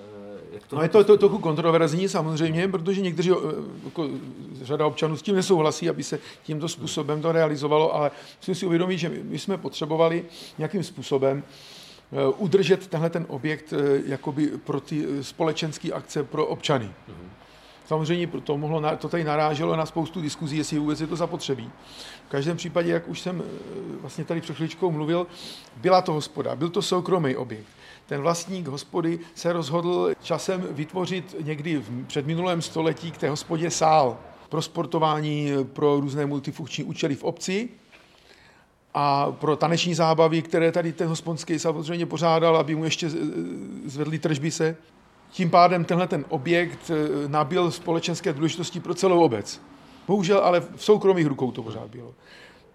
Jak 0.61 0.69
to 0.69 0.76
No 0.76 0.83
je 0.83 0.88
to, 0.88 1.05
to 1.05 1.17
trochu 1.17 1.38
kontroverzní 1.38 2.09
samozřejmě, 2.09 2.69
protože 2.69 3.00
někteří, 3.00 3.31
eh, 3.31 3.35
jako 3.85 4.09
řada 4.62 4.87
občanů 4.87 5.17
s 5.17 5.23
tím 5.23 5.37
nesouhlasí, 5.37 5.88
aby 5.88 6.02
se 6.02 6.19
tímto 6.43 6.69
způsobem 6.69 7.23
to 7.23 7.33
realizovalo, 7.33 7.95
ale 7.95 8.11
musím 8.40 8.55
si 8.55 8.67
uvědomit, 8.67 8.99
že 8.99 9.09
my 9.23 9.38
jsme 9.38 9.59
potřebovali 9.59 10.25
nějakým 10.59 10.85
způsobem 10.85 11.43
eh, 12.12 12.35
udržet 12.37 12.87
tenhle 12.87 13.11
ten 13.11 13.26
objekt 13.29 13.73
eh, 13.73 14.02
jakoby 14.07 14.47
pro 14.47 14.81
ty 14.81 15.25
společenské 15.25 15.93
akce 15.93 16.23
pro 16.23 16.47
občany. 16.47 16.90
Samozřejmě 17.87 18.26
to, 18.26 18.59
mohlo, 18.59 18.83
to 18.97 19.09
tady 19.09 19.25
naráželo 19.25 19.76
na 19.76 19.87
spoustu 19.87 20.21
diskuzí, 20.21 20.57
jestli 20.57 20.79
vůbec 20.79 21.00
je 21.00 21.07
to 21.07 21.17
zapotřebí. 21.17 21.71
V 22.26 22.31
každém 22.31 22.57
případě, 22.57 22.93
jak 22.93 23.09
už 23.09 23.21
jsem 23.21 23.43
vlastně 24.00 24.25
tady 24.25 24.40
před 24.40 24.57
chvíličkou 24.57 24.90
mluvil, 24.90 25.26
byla 25.76 26.02
to 26.02 26.12
hospoda, 26.12 26.57
byl 26.57 26.71
to 26.71 26.83
soukromý 26.83 27.37
objekt 27.37 27.80
ten 28.11 28.21
vlastník 28.21 28.67
hospody 28.67 29.19
se 29.35 29.52
rozhodl 29.52 30.11
časem 30.23 30.67
vytvořit 30.71 31.35
někdy 31.40 31.76
v 31.76 32.07
předminulém 32.07 32.62
století 32.62 33.11
k 33.11 33.17
té 33.17 33.31
hospodě 33.31 33.71
sál 33.71 34.19
pro 34.49 34.62
sportování, 34.62 35.50
pro 35.73 36.00
různé 36.00 36.26
multifunkční 36.26 36.85
účely 36.85 37.14
v 37.14 37.25
obci 37.25 37.69
a 38.95 39.33
pro 39.33 39.57
taneční 39.57 39.95
zábavy, 39.95 40.43
které 40.43 40.73
tady 40.73 40.93
ten 40.93 41.09
hospodský 41.09 41.59
samozřejmě 41.59 42.07
pořádal, 42.07 42.57
aby 42.57 42.75
mu 42.75 42.85
ještě 42.85 43.11
zvedli 43.85 44.19
tržby 44.19 44.50
se. 44.50 44.76
Tím 45.31 45.50
pádem 45.50 45.85
tenhle 45.85 46.07
ten 46.07 46.25
objekt 46.29 46.90
eh, 46.90 47.29
nabil 47.29 47.71
společenské 47.71 48.33
důležitosti 48.33 48.81
pro 48.81 48.95
celou 48.95 49.25
obec. 49.25 49.61
Bohužel 50.07 50.38
ale 50.38 50.61
v 50.61 50.85
soukromých 50.85 51.26
rukou 51.26 51.50
to 51.50 51.62
pořád 51.62 51.87
bylo. 51.90 52.14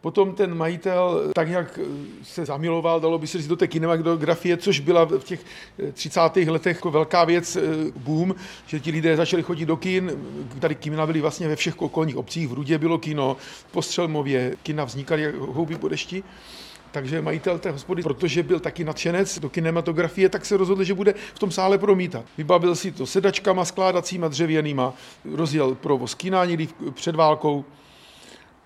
Potom 0.05 0.33
ten 0.33 0.57
majitel 0.57 1.31
tak 1.35 1.49
nějak 1.49 1.79
se 2.23 2.45
zamiloval, 2.45 2.99
dalo 2.99 3.17
by 3.17 3.27
se 3.27 3.37
říct, 3.37 3.47
do 3.47 3.55
té 3.55 3.67
kinematografie, 3.67 4.57
což 4.57 4.79
byla 4.79 5.05
v 5.05 5.23
těch 5.23 5.45
30. 5.93 6.19
letech 6.35 6.75
jako 6.75 6.91
velká 6.91 7.25
věc, 7.25 7.55
eh, 7.55 7.61
boom, 7.95 8.35
že 8.67 8.79
ti 8.79 8.91
lidé 8.91 9.15
začali 9.17 9.43
chodit 9.43 9.65
do 9.65 9.77
kin. 9.77 10.11
Tady 10.59 10.75
kina 10.75 11.05
byly 11.05 11.21
vlastně 11.21 11.47
ve 11.47 11.55
všech 11.55 11.81
okolních 11.81 12.17
obcích, 12.17 12.47
v 12.47 12.53
Rudě 12.53 12.77
bylo 12.77 12.97
kino, 12.97 13.37
v 13.39 13.71
Postřelmově 13.71 14.55
kina 14.63 14.83
vznikaly 14.83 15.21
jak 15.21 15.35
houby 15.35 15.75
po 15.75 15.87
dešti. 15.87 16.23
Takže 16.91 17.21
majitel 17.21 17.59
té 17.59 17.71
hospody, 17.71 18.03
protože 18.03 18.43
byl 18.43 18.59
taky 18.59 18.83
nadšenec 18.83 19.39
do 19.39 19.49
kinematografie, 19.49 20.29
tak 20.29 20.45
se 20.45 20.57
rozhodl, 20.57 20.83
že 20.83 20.93
bude 20.93 21.13
v 21.33 21.39
tom 21.39 21.51
sále 21.51 21.77
promítat. 21.77 22.25
Vybavil 22.37 22.75
si 22.75 22.91
to 22.91 23.05
sedačkama 23.05 23.65
skládacíma 23.65 24.27
dřevěnýma, 24.27 24.93
rozjel 25.33 25.75
provoz 25.75 26.13
kina 26.13 26.45
někdy 26.45 26.67
před 26.93 27.15
válkou 27.15 27.65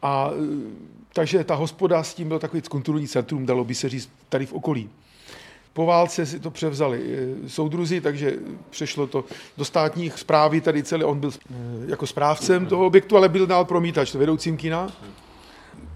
a 0.02 0.32
takže 1.14 1.44
ta 1.44 1.56
hospoda 1.56 2.04
s 2.04 2.14
tím 2.14 2.28
byl 2.28 2.40
takový 2.40 2.62
kulturní 2.62 3.08
centrum, 3.08 3.46
dalo 3.46 3.64
by 3.64 3.76
se 3.76 3.90
říct, 3.90 4.10
tady 4.30 4.46
v 4.46 4.54
okolí. 4.54 4.90
Po 5.74 5.86
válce 5.86 6.26
si 6.26 6.40
to 6.40 6.52
převzali 6.52 7.04
eh, 7.46 7.50
soudruzi, 7.50 8.02
takže 8.02 8.34
přešlo 8.70 9.08
to 9.08 9.26
do 9.58 9.66
státních 9.66 10.20
zprávy, 10.20 10.62
tady 10.62 10.84
celý, 10.84 11.04
on 11.04 11.20
byl 11.20 11.32
eh, 11.34 11.54
jako 11.88 12.08
správcem 12.08 12.66
toho 12.66 12.86
objektu, 12.86 13.18
ale 13.18 13.30
byl 13.30 13.48
dál 13.48 13.66
promítač, 13.66 14.14
vedoucím 14.14 14.58
kina 14.58 14.92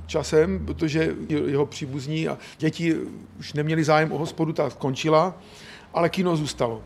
časem, 0.08 0.66
protože 0.66 1.16
jeho 1.30 1.66
příbuzní 1.66 2.28
a 2.28 2.38
děti 2.58 2.98
už 3.40 3.54
neměli 3.54 3.84
zájem 3.84 4.12
o 4.12 4.18
hospodu, 4.18 4.54
ta 4.54 4.70
skončila, 4.70 5.36
ale 5.94 6.10
kino 6.10 6.36
zůstalo. 6.36 6.82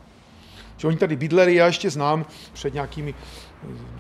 Že 0.78 0.88
oni 0.88 0.98
tady 0.98 1.16
bydleli, 1.16 1.56
já 1.56 1.66
ještě 1.66 1.90
znám 1.90 2.26
před 2.54 2.74
nějakými 2.74 3.16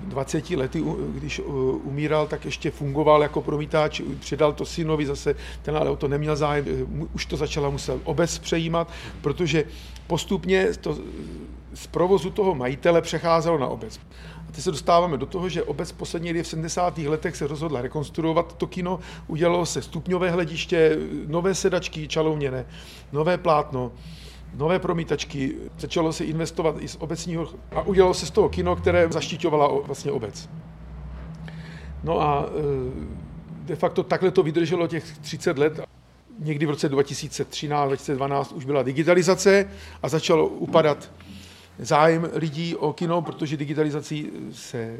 20 0.03 0.49
lety, 0.49 0.83
když 1.13 1.41
umíral, 1.83 2.27
tak 2.27 2.45
ještě 2.45 2.71
fungoval 2.71 3.21
jako 3.21 3.41
promítač, 3.41 4.01
předal 4.19 4.53
to 4.53 4.65
synovi 4.65 5.05
zase, 5.05 5.35
ten 5.61 5.77
ale 5.77 5.89
o 5.89 5.95
to 5.95 6.07
neměl 6.07 6.35
zájem, 6.35 6.65
už 7.13 7.25
to 7.25 7.37
začala 7.37 7.69
muset 7.69 8.01
obec 8.03 8.39
přejímat, 8.39 8.91
protože 9.21 9.65
postupně 10.07 10.67
to 10.81 10.97
z 11.73 11.87
provozu 11.87 12.29
toho 12.29 12.55
majitele 12.55 13.01
přecházelo 13.01 13.57
na 13.57 13.67
obec. 13.67 13.99
A 14.49 14.51
teď 14.51 14.63
se 14.63 14.71
dostáváme 14.71 15.17
do 15.17 15.25
toho, 15.25 15.49
že 15.49 15.63
obec 15.63 15.91
poslední 15.91 16.33
v 16.33 16.47
70. 16.47 16.97
letech 16.97 17.35
se 17.35 17.47
rozhodla 17.47 17.81
rekonstruovat 17.81 18.53
to 18.57 18.67
kino, 18.67 18.99
udělalo 19.27 19.65
se 19.65 19.81
stupňové 19.81 20.31
hlediště, 20.31 20.97
nové 21.27 21.55
sedačky 21.55 22.07
čalouněné, 22.07 22.65
nové 23.11 23.37
plátno, 23.37 23.91
nové 24.57 24.79
promítačky, 24.79 25.55
začalo 25.79 26.13
se 26.13 26.25
investovat 26.25 26.75
i 26.79 26.87
z 26.87 26.97
obecního 26.99 27.47
a 27.71 27.81
udělalo 27.81 28.13
se 28.13 28.25
z 28.25 28.31
toho 28.31 28.49
kino, 28.49 28.75
které 28.75 29.07
zaštiťovala 29.11 29.71
vlastně 29.85 30.11
obec. 30.11 30.49
No 32.03 32.21
a 32.21 32.45
e, 32.45 33.65
de 33.65 33.75
facto 33.75 34.03
takhle 34.03 34.31
to 34.31 34.43
vydrželo 34.43 34.87
těch 34.87 35.17
30 35.17 35.57
let. 35.57 35.79
Někdy 36.39 36.65
v 36.65 36.69
roce 36.69 36.91
2013-2012 36.91 38.55
už 38.55 38.65
byla 38.65 38.83
digitalizace 38.83 39.69
a 40.03 40.09
začalo 40.09 40.47
upadat 40.47 41.11
zájem 41.79 42.29
lidí 42.33 42.75
o 42.75 42.93
kino, 42.93 43.21
protože 43.21 43.57
digitalizací 43.57 44.29
se 44.51 44.99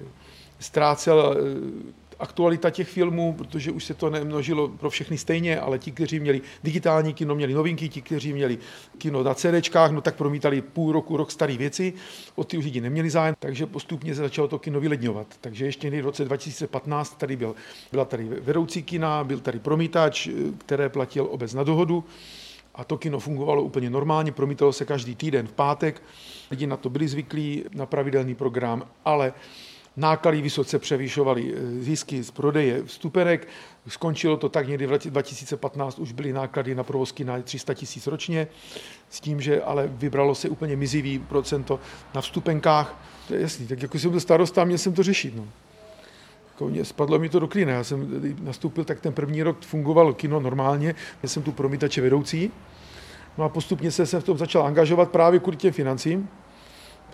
ztrácel 0.59 1.37
e, 1.37 2.06
aktualita 2.19 2.69
těch 2.69 2.87
filmů, 2.89 3.33
protože 3.33 3.71
už 3.71 3.83
se 3.83 3.93
to 3.93 4.09
nemnožilo 4.09 4.67
pro 4.67 4.89
všechny 4.89 5.17
stejně, 5.17 5.59
ale 5.59 5.79
ti, 5.79 5.91
kteří 5.91 6.19
měli 6.19 6.41
digitální 6.63 7.13
kino, 7.13 7.35
měli 7.35 7.53
novinky, 7.53 7.89
ti, 7.89 8.01
kteří 8.01 8.33
měli 8.33 8.57
kino 8.97 9.23
na 9.23 9.33
CDčkách, 9.33 9.91
no 9.91 10.01
tak 10.01 10.15
promítali 10.15 10.61
půl 10.61 10.91
roku, 10.91 11.17
rok 11.17 11.31
staré 11.31 11.57
věci, 11.57 11.93
o 12.35 12.43
ty 12.43 12.57
už 12.57 12.65
lidi 12.65 12.81
neměli 12.81 13.09
zájem, 13.09 13.35
takže 13.39 13.65
postupně 13.65 14.15
se 14.15 14.21
začalo 14.21 14.47
to 14.47 14.59
kino 14.59 14.79
vyledňovat. 14.79 15.27
Takže 15.41 15.65
ještě 15.65 16.01
v 16.01 16.05
roce 16.05 16.25
2015 16.25 17.17
tady 17.17 17.35
byl, 17.35 17.55
byla 17.91 18.05
tady 18.05 18.23
vedoucí 18.23 18.83
kina, 18.83 19.23
byl 19.23 19.39
tady 19.39 19.59
promítač, 19.59 20.29
které 20.57 20.89
platil 20.89 21.27
obec 21.31 21.53
na 21.53 21.63
dohodu, 21.63 22.03
a 22.75 22.83
to 22.83 22.97
kino 22.97 23.19
fungovalo 23.19 23.63
úplně 23.63 23.89
normálně, 23.89 24.31
promítalo 24.31 24.73
se 24.73 24.85
každý 24.85 25.15
týden 25.15 25.47
v 25.47 25.51
pátek. 25.51 26.01
Lidi 26.51 26.67
na 26.67 26.77
to 26.77 26.89
byli 26.89 27.07
zvyklí, 27.07 27.63
na 27.73 27.85
pravidelný 27.85 28.35
program, 28.35 28.83
ale 29.05 29.33
náklady 29.97 30.41
vysoce 30.41 30.79
převýšovaly 30.79 31.53
eh, 31.53 31.83
zisky 31.83 32.23
z 32.23 32.31
prodeje 32.31 32.83
vstupenek. 32.83 33.47
Skončilo 33.87 34.37
to 34.37 34.49
tak 34.49 34.67
někdy 34.67 34.85
v 34.85 34.89
roce 34.89 35.09
2015, 35.09 35.99
už 35.99 36.11
byly 36.11 36.33
náklady 36.33 36.75
na 36.75 36.83
provozky 36.83 37.23
na 37.23 37.41
300 37.41 37.73
tisíc 37.73 38.07
ročně, 38.07 38.47
s 39.09 39.19
tím, 39.19 39.41
že 39.41 39.61
ale 39.61 39.87
vybralo 39.87 40.35
se 40.35 40.49
úplně 40.49 40.75
mizivý 40.75 41.19
procento 41.19 41.79
na 42.15 42.21
vstupenkách. 42.21 43.01
To 43.27 43.33
je 43.33 43.41
jasný, 43.41 43.67
tak 43.67 43.81
jako 43.81 43.99
jsem 43.99 44.11
byl 44.11 44.19
starosta, 44.19 44.63
měl 44.63 44.77
jsem 44.77 44.93
to 44.93 45.03
řešit. 45.03 45.35
No. 45.35 45.47
Jako 46.49 46.69
mě, 46.69 46.85
spadlo 46.85 47.19
mi 47.19 47.29
to 47.29 47.39
do 47.39 47.47
klína. 47.47 47.71
Já 47.71 47.83
jsem 47.83 48.21
nastoupil, 48.41 48.83
tak 48.83 49.01
ten 49.01 49.13
první 49.13 49.43
rok 49.43 49.61
fungovalo 49.61 50.13
kino 50.13 50.39
normálně, 50.39 50.95
já 51.23 51.29
jsem 51.29 51.43
tu 51.43 51.51
promítače 51.51 52.01
vedoucí. 52.01 52.51
No 53.37 53.43
a 53.43 53.49
postupně 53.49 53.91
se 53.91 54.05
jsem 54.05 54.21
v 54.21 54.23
tom 54.23 54.37
začal 54.37 54.63
angažovat 54.67 55.11
právě 55.11 55.39
kvůli 55.39 55.57
těm 55.57 55.73
financím 55.73 56.29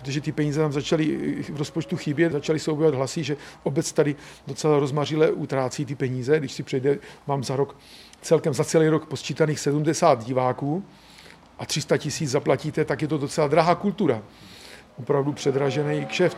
protože 0.04 0.20
ty 0.20 0.32
peníze 0.32 0.60
nám 0.60 0.72
začaly 0.72 1.06
v 1.42 1.56
rozpočtu 1.56 1.96
chybět, 1.96 2.32
začaly 2.32 2.58
se 2.58 2.70
objevovat 2.70 2.98
hlasy, 2.98 3.24
že 3.24 3.36
obec 3.62 3.92
tady 3.92 4.16
docela 4.46 4.78
rozmařile 4.78 5.30
utrácí 5.30 5.84
ty 5.86 5.94
peníze, 5.94 6.38
když 6.38 6.52
si 6.52 6.62
přejde, 6.62 6.98
mám 7.26 7.44
za 7.44 7.56
rok 7.56 7.76
celkem 8.22 8.54
za 8.54 8.64
celý 8.64 8.88
rok 8.88 9.06
posčítaných 9.06 9.60
70 9.60 10.24
diváků 10.24 10.84
a 11.58 11.66
300 11.66 11.96
tisíc 11.96 12.30
zaplatíte, 12.30 12.84
tak 12.84 13.02
je 13.02 13.08
to 13.08 13.18
docela 13.18 13.48
drahá 13.48 13.74
kultura. 13.74 14.22
Opravdu 14.96 15.32
předražený 15.32 16.06
kšeft. 16.06 16.36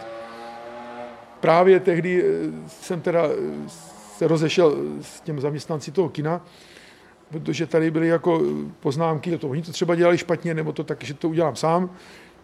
Právě 1.41 1.81
tehdy 1.81 2.25
eh, 2.25 2.27
jsem 2.69 3.01
teda 3.01 3.23
eh, 3.27 3.69
se 4.17 4.29
rozešel 4.29 4.77
s 5.01 5.21
těm 5.21 5.41
zaměstnanci 5.41 5.93
toho 5.93 6.09
kina, 6.09 6.45
protože 7.31 7.67
tady 7.67 7.91
byly 7.91 8.09
jako 8.09 8.43
poznámky, 8.81 9.39
to 9.39 9.49
oni 9.49 9.63
to 9.63 9.73
třeba 9.73 9.95
dělali 9.95 10.19
špatně, 10.19 10.55
nebo 10.55 10.73
to 10.73 10.85
tak, 10.85 11.05
že 11.05 11.15
to 11.15 11.29
udělám 11.29 11.57
sám 11.57 11.91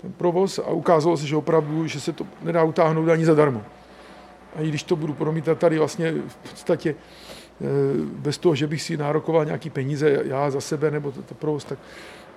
ten 0.02 0.12
provoz 0.12 0.58
a 0.58 0.70
ukázalo 0.70 1.16
se, 1.16 1.26
že 1.26 1.36
opravdu, 1.36 1.86
že 1.86 2.00
se 2.00 2.12
to 2.12 2.26
nedá 2.42 2.64
utáhnout 2.64 3.08
ani 3.08 3.24
zadarmo. 3.24 3.62
A 4.56 4.60
i 4.60 4.68
když 4.68 4.82
to 4.82 4.96
budu 4.96 5.14
promítat 5.14 5.58
tady 5.58 5.78
vlastně 5.78 6.12
v 6.12 6.50
podstatě 6.50 6.94
eh, 6.94 7.64
bez 8.04 8.38
toho, 8.38 8.54
že 8.54 8.66
bych 8.66 8.82
si 8.82 8.96
nárokoval 8.96 9.44
nějaký 9.44 9.70
peníze 9.70 10.20
já 10.24 10.50
za 10.50 10.60
sebe 10.60 10.90
nebo 10.90 11.12
to, 11.12 11.22
to 11.22 11.34
provoz, 11.34 11.64
tak 11.64 11.78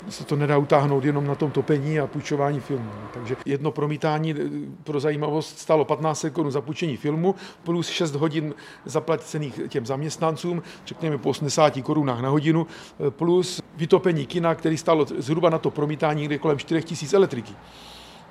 se 0.09 0.23
to 0.23 0.35
nedá 0.35 0.57
utáhnout 0.57 1.05
jenom 1.05 1.27
na 1.27 1.35
tom 1.35 1.51
topení 1.51 1.99
a 1.99 2.07
půjčování 2.07 2.59
filmu. 2.59 2.91
Takže 3.13 3.35
jedno 3.45 3.71
promítání 3.71 4.31
eh, 4.31 4.35
pro 4.83 4.99
zajímavost 4.99 5.59
stalo 5.59 5.85
15 5.85 6.25
korun 6.33 6.51
za 6.51 6.61
půjčení 6.61 6.97
filmu 6.97 7.35
plus 7.63 7.87
6 7.87 8.15
hodin 8.15 8.53
zaplacených 8.85 9.59
těm 9.67 9.85
zaměstnancům, 9.85 10.63
řekněme 10.85 11.17
po 11.17 11.29
80 11.29 11.81
korunách 11.83 12.21
na 12.21 12.29
hodinu, 12.29 12.67
eh, 13.07 13.11
plus 13.11 13.61
vytopení 13.77 14.25
kina, 14.25 14.55
který 14.55 14.77
stalo 14.77 15.05
zhruba 15.17 15.49
na 15.49 15.57
to 15.57 15.71
promítání 15.71 16.21
někde 16.21 16.37
kolem 16.37 16.57
4 16.57 17.05
000 17.05 17.17
elektriky 17.17 17.53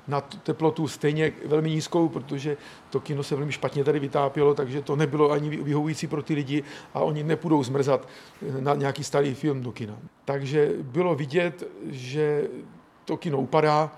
na 0.07 0.21
teplotu 0.21 0.87
stejně 0.87 1.33
velmi 1.45 1.69
nízkou, 1.69 2.09
protože 2.09 2.57
to 2.89 2.99
kino 2.99 3.23
se 3.23 3.35
velmi 3.35 3.51
špatně 3.51 3.83
tady 3.83 3.99
vytápělo, 3.99 4.53
takže 4.53 4.81
to 4.81 4.95
nebylo 4.95 5.31
ani 5.31 5.49
vyhovující 5.49 6.07
pro 6.07 6.23
ty 6.23 6.33
lidi 6.33 6.63
a 6.93 6.99
oni 6.99 7.23
nepůjdou 7.23 7.63
zmrzat 7.63 8.07
na 8.59 8.75
nějaký 8.75 9.03
starý 9.03 9.33
film 9.33 9.61
do 9.61 9.71
kina. 9.71 9.97
Takže 10.25 10.71
bylo 10.81 11.15
vidět, 11.15 11.67
že 11.89 12.47
to 13.05 13.17
kino 13.17 13.37
upadá, 13.37 13.91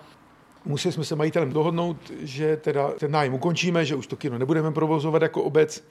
Museli 0.67 0.93
jsme 0.93 1.03
se 1.03 1.15
majitelem 1.15 1.53
dohodnout, 1.53 2.11
že 2.19 2.57
teda 2.57 2.91
ten 2.91 3.11
nájem 3.11 3.33
ukončíme, 3.33 3.85
že 3.85 3.95
už 3.95 4.07
to 4.07 4.15
kino 4.15 4.37
nebudeme 4.37 4.71
provozovat 4.71 5.21
jako 5.21 5.43
obec. 5.43 5.83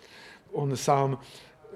On 0.53 0.77
sám 0.77 1.19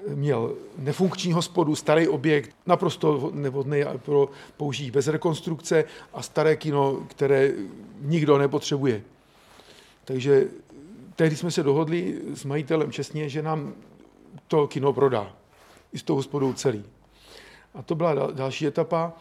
měl 0.09 0.55
nefunkční 0.79 1.33
hospodu, 1.33 1.75
starý 1.75 2.09
objekt, 2.09 2.57
naprosto 2.67 3.31
nevhodný 3.35 3.83
pro 3.97 4.29
použití 4.57 4.91
bez 4.91 5.09
rekonstrukce 5.09 5.85
a 6.13 6.23
staré 6.23 6.57
kino, 6.57 6.99
které 7.09 7.53
nikdo 8.01 8.39
nepotřebuje. 8.39 9.03
Takže 10.05 10.49
tehdy 11.17 11.37
jsme 11.37 11.51
se 11.51 11.63
dohodli 11.63 12.19
s 12.35 12.45
majitelem 12.45 12.93
čestně, 12.93 13.29
že 13.29 13.43
nám 13.43 13.75
to 14.49 14.67
kino 14.67 14.93
prodá. 14.93 15.33
I 15.93 15.99
s 15.99 16.03
tou 16.03 16.15
hospodou 16.15 16.53
celý. 16.53 16.85
A 17.75 17.83
to 17.83 17.95
byla 17.95 18.31
další 18.31 18.67
etapa. 18.67 19.13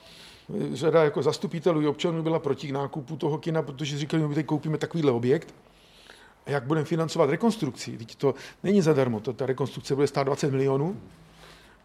Řada 0.74 1.04
jako 1.04 1.24
zastupitelů 1.24 1.82
i 1.82 1.88
občanů 1.88 2.24
byla 2.24 2.40
proti 2.40 2.72
nákupu 2.72 3.16
toho 3.16 3.38
kina, 3.38 3.62
protože 3.62 3.98
říkali, 3.98 4.28
my 4.28 4.36
teď 4.36 4.46
koupíme 4.46 4.78
takovýhle 4.78 5.12
objekt, 5.12 5.54
a 6.50 6.52
jak 6.52 6.64
budeme 6.64 6.86
financovat 6.86 7.30
rekonstrukci? 7.30 7.98
Teď 7.98 8.16
to 8.16 8.36
není 8.64 8.82
zadarmo, 8.82 9.20
to, 9.20 9.34
ta 9.34 9.46
rekonstrukce 9.46 9.96
bude 9.96 10.08
stát 10.08 10.24
20 10.24 10.52
milionů, 10.52 11.02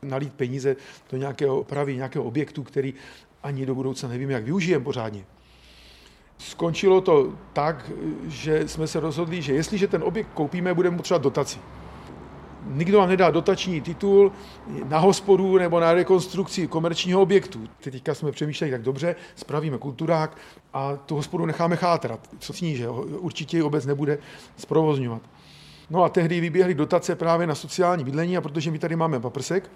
nalít 0.03 0.35
peníze 0.35 0.77
do 1.11 1.17
nějakého 1.17 1.61
opravy, 1.61 1.97
nějakého 1.97 2.25
objektu, 2.25 2.63
který 2.63 2.95
ani 3.43 3.67
do 3.67 3.75
budoucna 3.75 4.09
nevím, 4.09 4.31
jak 4.31 4.45
využijeme 4.45 4.85
pořádně. 4.85 5.25
Skončilo 6.39 7.01
to 7.01 7.33
tak, 7.53 7.91
že 8.27 8.69
jsme 8.69 8.87
se 8.87 9.01
rozhodli, 9.01 9.43
že 9.43 9.55
jestliže 9.55 9.89
ten 9.89 10.03
objekt 10.03 10.29
koupíme, 10.35 10.75
budeme 10.75 10.97
potřebovat 10.97 11.23
dotaci 11.23 11.59
nikdo 12.67 12.99
vám 12.99 13.09
nedá 13.09 13.31
dotační 13.31 13.81
titul 13.81 14.33
na 14.89 14.99
hospodu 14.99 15.59
nebo 15.59 15.81
na 15.81 15.93
rekonstrukci 15.93 16.67
komerčního 16.67 17.21
objektu. 17.21 17.61
Teďka 17.81 18.15
jsme 18.15 18.33
přemýšleli 18.33 18.71
tak 18.71 18.83
dobře, 18.83 19.17
spravíme 19.37 19.79
kulturák 19.79 20.37
a 20.73 20.97
tu 20.97 21.15
hospodu 21.15 21.47
necháme 21.47 21.77
chátrat. 21.77 22.21
Co 22.39 22.53
ní, 22.61 22.77
že 22.77 22.89
určitě 22.89 23.57
ji 23.57 23.63
obec 23.63 23.87
nebude 23.87 24.19
zprovozňovat. 24.57 25.23
No 25.91 26.05
a 26.05 26.09
tehdy 26.09 26.41
vyběhly 26.41 26.75
dotace 26.75 27.17
právě 27.17 27.47
na 27.47 27.55
sociální 27.55 28.05
bydlení 28.05 28.37
a 28.37 28.41
protože 28.41 28.71
my 28.71 28.79
tady 28.79 28.97
máme 28.97 29.21
paprsek, 29.21 29.71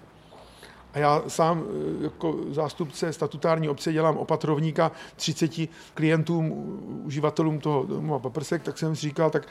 a 0.93 0.99
já 0.99 1.23
sám 1.27 1.63
eh, 1.63 2.03
jako 2.03 2.39
zástupce 2.51 3.13
statutární 3.13 3.69
obce 3.69 3.93
dělám 3.93 4.17
opatrovníka 4.17 4.91
30 5.15 5.51
klientům, 5.93 6.51
uživatelům 7.05 7.59
toho 7.59 7.85
domu 7.85 8.19
paprsek, 8.19 8.63
tak 8.63 8.77
jsem 8.77 8.95
si 8.95 9.01
říkal, 9.01 9.29
tak 9.29 9.47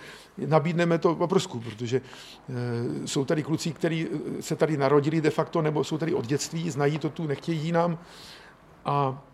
nabídneme 0.46 0.98
to 0.98 1.14
paprsku, 1.14 1.60
protože 1.60 2.00
eh, 2.00 3.06
jsou 3.06 3.24
tady 3.24 3.42
kluci, 3.42 3.72
kteří 3.72 4.08
eh, 4.38 4.42
se 4.42 4.56
tady 4.56 4.76
narodili 4.76 5.20
de 5.20 5.30
facto, 5.30 5.62
nebo 5.62 5.84
jsou 5.84 5.98
tady 5.98 6.14
od 6.14 6.26
dětství, 6.26 6.70
znají 6.70 6.98
to 6.98 7.10
tu, 7.10 7.26
nechtějí 7.26 7.72
nám. 7.72 7.98
A 8.84 9.24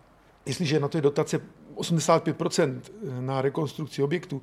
jestliže 0.45 0.79
na 0.79 0.87
to 0.87 0.97
je 0.97 1.01
dotace 1.01 1.41
85% 1.75 2.79
na 3.19 3.41
rekonstrukci 3.41 4.03
objektu, 4.03 4.41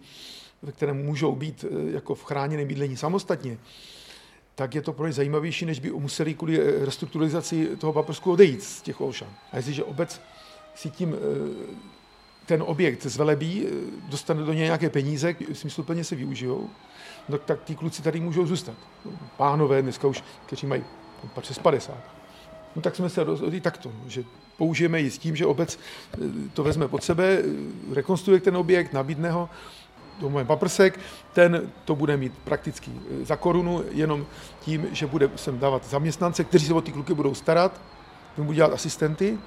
ve 0.62 0.72
kterém 0.72 1.04
můžou 1.04 1.34
být 1.34 1.64
jako 1.90 2.14
v 2.14 2.24
chráněném 2.24 2.68
bydlení 2.68 2.96
samostatně, 2.96 3.58
tak 4.54 4.74
je 4.74 4.82
to 4.82 4.92
pro 4.92 5.06
ně 5.06 5.12
zajímavější, 5.12 5.66
než 5.66 5.80
by 5.80 5.90
museli 5.90 6.34
kvůli 6.34 6.60
eh, 6.60 6.84
restrukturalizaci 6.84 7.76
toho 7.76 7.92
paprsku 7.92 8.32
odejít 8.32 8.62
z 8.62 8.82
těch 8.82 9.00
Olšan. 9.00 9.28
A 9.52 9.56
jestliže 9.56 9.84
obec 9.84 10.20
si 10.74 10.90
tím 10.90 11.14
eh, 11.14 11.76
ten 12.46 12.62
objekt 12.66 13.02
zvelebí, 13.02 13.66
eh, 13.66 13.70
dostane 14.10 14.42
do 14.42 14.52
něj 14.52 14.64
nějaké 14.64 14.90
peníze, 14.90 15.34
smysluplně 15.52 16.04
se 16.04 16.16
využijou, 16.16 16.70
no, 17.28 17.38
tak 17.38 17.62
ty 17.62 17.74
kluci 17.74 18.02
tady 18.02 18.20
můžou 18.20 18.46
zůstat. 18.46 18.74
Pánové 19.36 19.82
dneska 19.82 20.08
už, 20.08 20.24
kteří 20.46 20.66
mají 20.66 20.84
přes 21.40 21.58
50. 21.58 21.94
No 22.76 22.82
tak 22.82 22.96
jsme 22.96 23.08
se 23.08 23.24
rozhodli 23.24 23.60
takto, 23.60 23.92
že 24.06 24.24
použijeme 24.56 25.00
ji 25.00 25.10
s 25.10 25.18
tím, 25.18 25.36
že 25.36 25.46
obec 25.46 25.78
to 26.54 26.62
vezme 26.62 26.88
pod 26.88 27.04
sebe, 27.04 27.42
rekonstruuje 27.92 28.40
ten 28.40 28.56
objekt, 28.56 28.92
nabídne 28.92 29.30
ho 29.30 29.48
domovem 30.20 30.46
paprsek, 30.46 31.00
ten 31.32 31.72
to 31.84 31.96
bude 31.96 32.16
mít 32.16 32.32
prakticky 32.44 32.90
eh, 32.90 33.24
za 33.24 33.36
korunu, 33.36 33.84
jenom 33.90 34.26
tím, 34.60 34.86
že 34.92 35.06
bude 35.06 35.30
sem 35.36 35.58
dávat 35.58 35.84
zaměstnance, 35.84 36.44
kteří 36.44 36.66
se 36.66 36.74
o 36.74 36.80
ty 36.80 36.92
kluky 36.92 37.14
budou 37.14 37.34
starat, 37.34 37.80
budou 38.36 38.52
dělat 38.52 38.72
asistenty. 38.72 39.38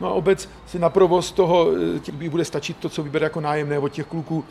No 0.00 0.08
a 0.08 0.12
obec 0.12 0.48
si 0.66 0.78
na 0.78 0.88
provoz 0.88 1.32
toho 1.32 1.66
eh, 2.22 2.28
bude 2.28 2.44
stačit 2.44 2.76
to, 2.76 2.88
co 2.88 3.02
vybere 3.02 3.26
jako 3.26 3.40
nájemné 3.40 3.78
od 3.78 3.88
těch 3.88 4.06
kluků 4.06 4.44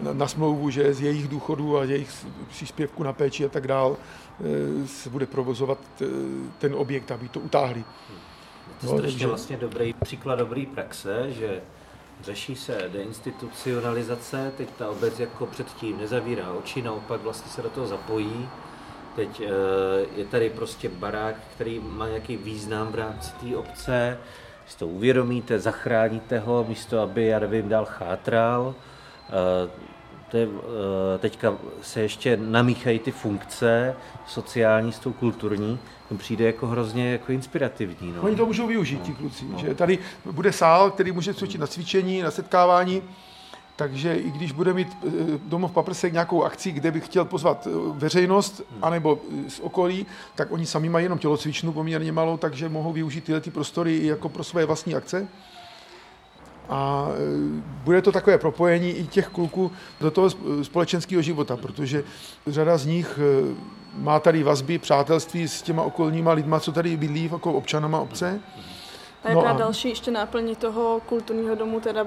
na, 0.00 0.12
na 0.12 0.28
smlouvu, 0.28 0.70
že 0.70 0.94
z 0.94 1.00
jejich 1.00 1.28
důchodů 1.28 1.78
a 1.78 1.84
jejich 1.84 2.26
příspěvku 2.48 3.02
na 3.02 3.12
péči 3.12 3.44
a 3.44 3.48
tak 3.48 3.66
dál 3.66 3.96
eh, 3.96 4.86
se 4.86 5.10
bude 5.10 5.26
provozovat 5.26 5.78
ten 6.58 6.74
objekt, 6.74 7.10
aby 7.10 7.28
to 7.28 7.40
utáhli. 7.40 7.84
To 8.80 8.86
je 8.86 8.92
no, 8.92 8.98
strašně 8.98 9.26
vlastně 9.26 9.56
dobrý 9.56 9.92
příklad 9.92 10.34
dobrý 10.38 10.66
praxe, 10.66 11.26
že 11.28 11.60
Řeší 12.20 12.56
se 12.56 12.90
deinstitucionalizace, 12.92 14.52
teď 14.56 14.68
ta 14.78 14.90
obec 14.90 15.20
jako 15.20 15.46
předtím 15.46 15.98
nezavírá 15.98 16.52
oči, 16.52 16.82
naopak 16.82 17.20
vlastně 17.20 17.50
se 17.50 17.62
do 17.62 17.70
toho 17.70 17.86
zapojí. 17.86 18.48
Teď 19.16 19.40
eh, 19.40 19.48
je 20.16 20.24
tady 20.24 20.50
prostě 20.50 20.88
barák, 20.88 21.36
který 21.54 21.80
má 21.80 22.08
nějaký 22.08 22.36
význam 22.36 22.92
v 22.92 22.94
rámci 22.94 23.32
té 23.32 23.56
obce, 23.56 24.18
si 24.66 24.78
to 24.78 24.88
uvědomíte, 24.88 25.58
zachráníte 25.58 26.38
ho, 26.38 26.64
místo 26.68 27.00
aby, 27.00 27.26
já 27.26 27.38
nevím, 27.38 27.68
dál 27.68 27.84
chátral. 27.84 28.74
To 30.30 30.36
je, 30.36 30.46
eh, 30.46 31.18
teďka 31.18 31.54
se 31.82 32.00
ještě 32.00 32.36
namíchají 32.36 32.98
ty 32.98 33.12
funkce 33.12 33.96
sociální 34.26 34.92
s 34.92 34.98
tou 34.98 35.12
kulturní, 35.12 35.78
to 36.08 36.14
přijde 36.14 36.44
jako 36.44 36.66
hrozně 36.66 37.12
jako 37.12 37.32
inspirativní. 37.32 38.12
No. 38.12 38.22
Oni 38.22 38.36
to 38.36 38.46
můžou 38.46 38.66
využít, 38.66 39.02
ti 39.02 39.12
kluci. 39.12 39.44
No. 39.44 39.58
Že 39.58 39.74
tady 39.74 39.98
bude 40.24 40.52
sál, 40.52 40.90
který 40.90 41.12
může 41.12 41.34
cvičit 41.34 41.60
na 41.60 41.66
cvičení, 41.66 42.22
na 42.22 42.30
setkávání, 42.30 43.02
takže 43.76 44.16
i 44.16 44.30
když 44.30 44.52
bude 44.52 44.72
mít 44.72 44.88
eh, 45.06 45.10
domov 45.44 45.72
Paprsek 45.72 46.12
nějakou 46.12 46.42
akci, 46.42 46.72
kde 46.72 46.90
bych 46.90 47.06
chtěl 47.06 47.24
pozvat 47.24 47.66
eh, 47.66 47.70
veřejnost, 47.92 48.62
hmm. 48.70 48.84
anebo 48.84 49.18
z 49.48 49.60
okolí, 49.60 50.06
tak 50.34 50.52
oni 50.52 50.66
sami 50.66 50.88
mají 50.88 51.04
jenom 51.04 51.18
tělocvičnu 51.18 51.72
poměrně 51.72 52.12
malou, 52.12 52.36
takže 52.36 52.68
mohou 52.68 52.92
využít 52.92 53.24
tyhle 53.24 53.40
ty 53.40 53.50
prostory 53.50 53.96
i 53.96 54.06
jako 54.06 54.28
pro 54.28 54.44
své 54.44 54.64
vlastní 54.64 54.94
akce. 54.94 55.28
A 56.68 57.08
e, 57.08 57.62
bude 57.84 58.02
to 58.02 58.12
takové 58.12 58.38
propojení 58.38 58.90
i 58.90 59.06
těch 59.06 59.28
kluků 59.28 59.72
do 60.00 60.10
toho 60.10 60.30
společenského 60.62 61.22
života, 61.22 61.56
protože 61.56 62.04
řada 62.46 62.78
z 62.78 62.86
nich 62.86 63.18
e, 63.18 63.54
má 63.98 64.20
tady 64.20 64.42
vazby, 64.42 64.78
přátelství 64.78 65.48
s 65.48 65.62
těma 65.62 65.82
okolníma 65.82 66.32
lidma, 66.32 66.60
co 66.60 66.72
tady 66.72 66.96
bydlí 66.96 67.30
jako 67.32 67.52
občanama 67.52 68.00
obce. 68.00 68.40
A 69.24 69.28
jaká 69.28 69.42
no 69.42 69.46
a... 69.48 69.52
další 69.52 69.88
ještě 69.88 70.10
náplní 70.10 70.56
toho 70.56 71.00
kulturního 71.06 71.54
domu 71.54 71.80
teda 71.80 72.06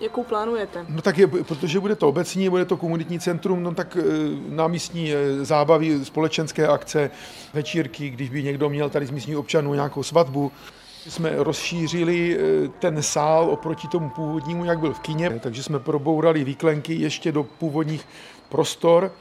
Jakou 0.00 0.24
plánujete? 0.24 0.84
No 0.88 1.02
tak 1.02 1.18
je, 1.18 1.26
protože 1.26 1.80
bude 1.80 1.96
to 1.96 2.08
obecní, 2.08 2.48
bude 2.48 2.64
to 2.64 2.76
komunitní 2.76 3.20
centrum, 3.20 3.62
no 3.62 3.74
tak 3.74 3.96
e, 3.96 4.02
námístní 4.48 5.12
zábavy, 5.42 6.04
společenské 6.04 6.68
akce, 6.68 7.10
večírky, 7.54 8.10
když 8.10 8.30
by 8.30 8.42
někdo 8.42 8.68
měl 8.68 8.90
tady 8.90 9.06
z 9.06 9.10
místních 9.10 9.36
občanů 9.36 9.74
nějakou 9.74 10.02
svatbu, 10.02 10.52
jsme 11.08 11.32
rozšířili 11.36 12.38
eh, 12.38 12.68
ten 12.78 13.02
sál 13.02 13.50
oproti 13.50 13.88
tomu 13.88 14.10
původnímu, 14.10 14.64
jak 14.64 14.78
byl 14.78 14.92
v 14.92 15.00
kině, 15.00 15.40
takže 15.40 15.62
jsme 15.62 15.78
probourali 15.78 16.44
výklenky 16.44 16.94
ještě 16.94 17.32
do 17.32 17.44
původních 17.44 18.06
prostor, 18.48 19.12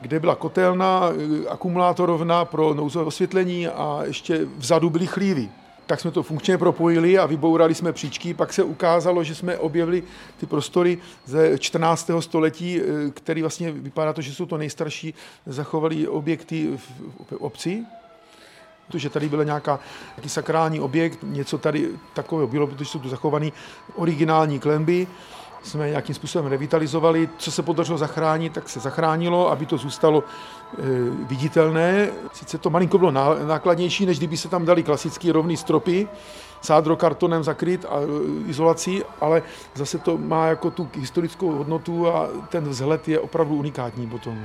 kde 0.00 0.20
byla 0.20 0.34
kotelna, 0.34 1.10
eh, 1.10 1.48
akumulátorovna 1.48 2.44
pro 2.44 2.74
nouzové 2.74 3.04
osvětlení 3.04 3.68
a 3.68 4.00
ještě 4.04 4.46
vzadu 4.56 4.90
byly 4.90 5.06
chlívy. 5.06 5.48
Tak 5.86 6.00
jsme 6.00 6.10
to 6.10 6.22
funkčně 6.22 6.58
propojili 6.58 7.18
a 7.18 7.26
vybourali 7.26 7.74
jsme 7.74 7.92
příčky. 7.92 8.34
Pak 8.34 8.52
se 8.52 8.62
ukázalo, 8.62 9.24
že 9.24 9.34
jsme 9.34 9.58
objevili 9.58 10.02
ty 10.40 10.46
prostory 10.46 10.98
ze 11.26 11.58
14. 11.58 12.10
století, 12.20 12.80
který 13.14 13.40
vlastně 13.40 13.72
vypadá 13.72 14.12
to, 14.12 14.22
že 14.22 14.34
jsou 14.34 14.46
to 14.46 14.58
nejstarší 14.58 15.14
zachovalé 15.46 16.08
objekty 16.08 16.68
v 16.76 17.32
obci 17.32 17.84
protože 18.88 19.10
tady 19.10 19.28
byl 19.28 19.44
nějaká, 19.44 19.80
nějaký 20.16 20.28
sakrální 20.28 20.80
objekt, 20.80 21.18
něco 21.22 21.58
tady 21.58 21.88
takového 22.14 22.46
bylo, 22.48 22.66
protože 22.66 22.84
jsou 22.84 22.98
tu 22.98 23.08
zachované 23.08 23.50
originální 23.94 24.58
klenby, 24.58 25.06
jsme 25.62 25.88
nějakým 25.88 26.14
způsobem 26.14 26.50
revitalizovali. 26.50 27.28
Co 27.38 27.50
se 27.52 27.62
podařilo 27.62 27.98
zachránit, 27.98 28.52
tak 28.52 28.68
se 28.68 28.80
zachránilo, 28.80 29.50
aby 29.50 29.66
to 29.66 29.76
zůstalo 29.76 30.24
e, 30.78 30.82
viditelné. 31.26 32.10
Sice 32.32 32.58
to 32.58 32.70
malinko 32.70 32.98
bylo 32.98 33.10
nákladnější, 33.46 34.06
než 34.06 34.18
kdyby 34.18 34.36
se 34.36 34.48
tam 34.48 34.64
dali 34.64 34.82
klasické 34.82 35.32
rovné 35.32 35.56
stropy, 35.56 36.08
sádrokartonem 36.60 37.44
zakryt 37.44 37.84
a 37.88 37.96
e, 38.00 38.50
izolací, 38.50 39.02
ale 39.20 39.42
zase 39.74 39.98
to 39.98 40.18
má 40.18 40.46
jako 40.46 40.70
tu 40.70 40.88
historickou 40.94 41.52
hodnotu 41.52 42.08
a 42.08 42.28
ten 42.48 42.68
vzhled 42.68 43.08
je 43.08 43.20
opravdu 43.20 43.56
unikátní 43.56 44.06
potom. 44.06 44.38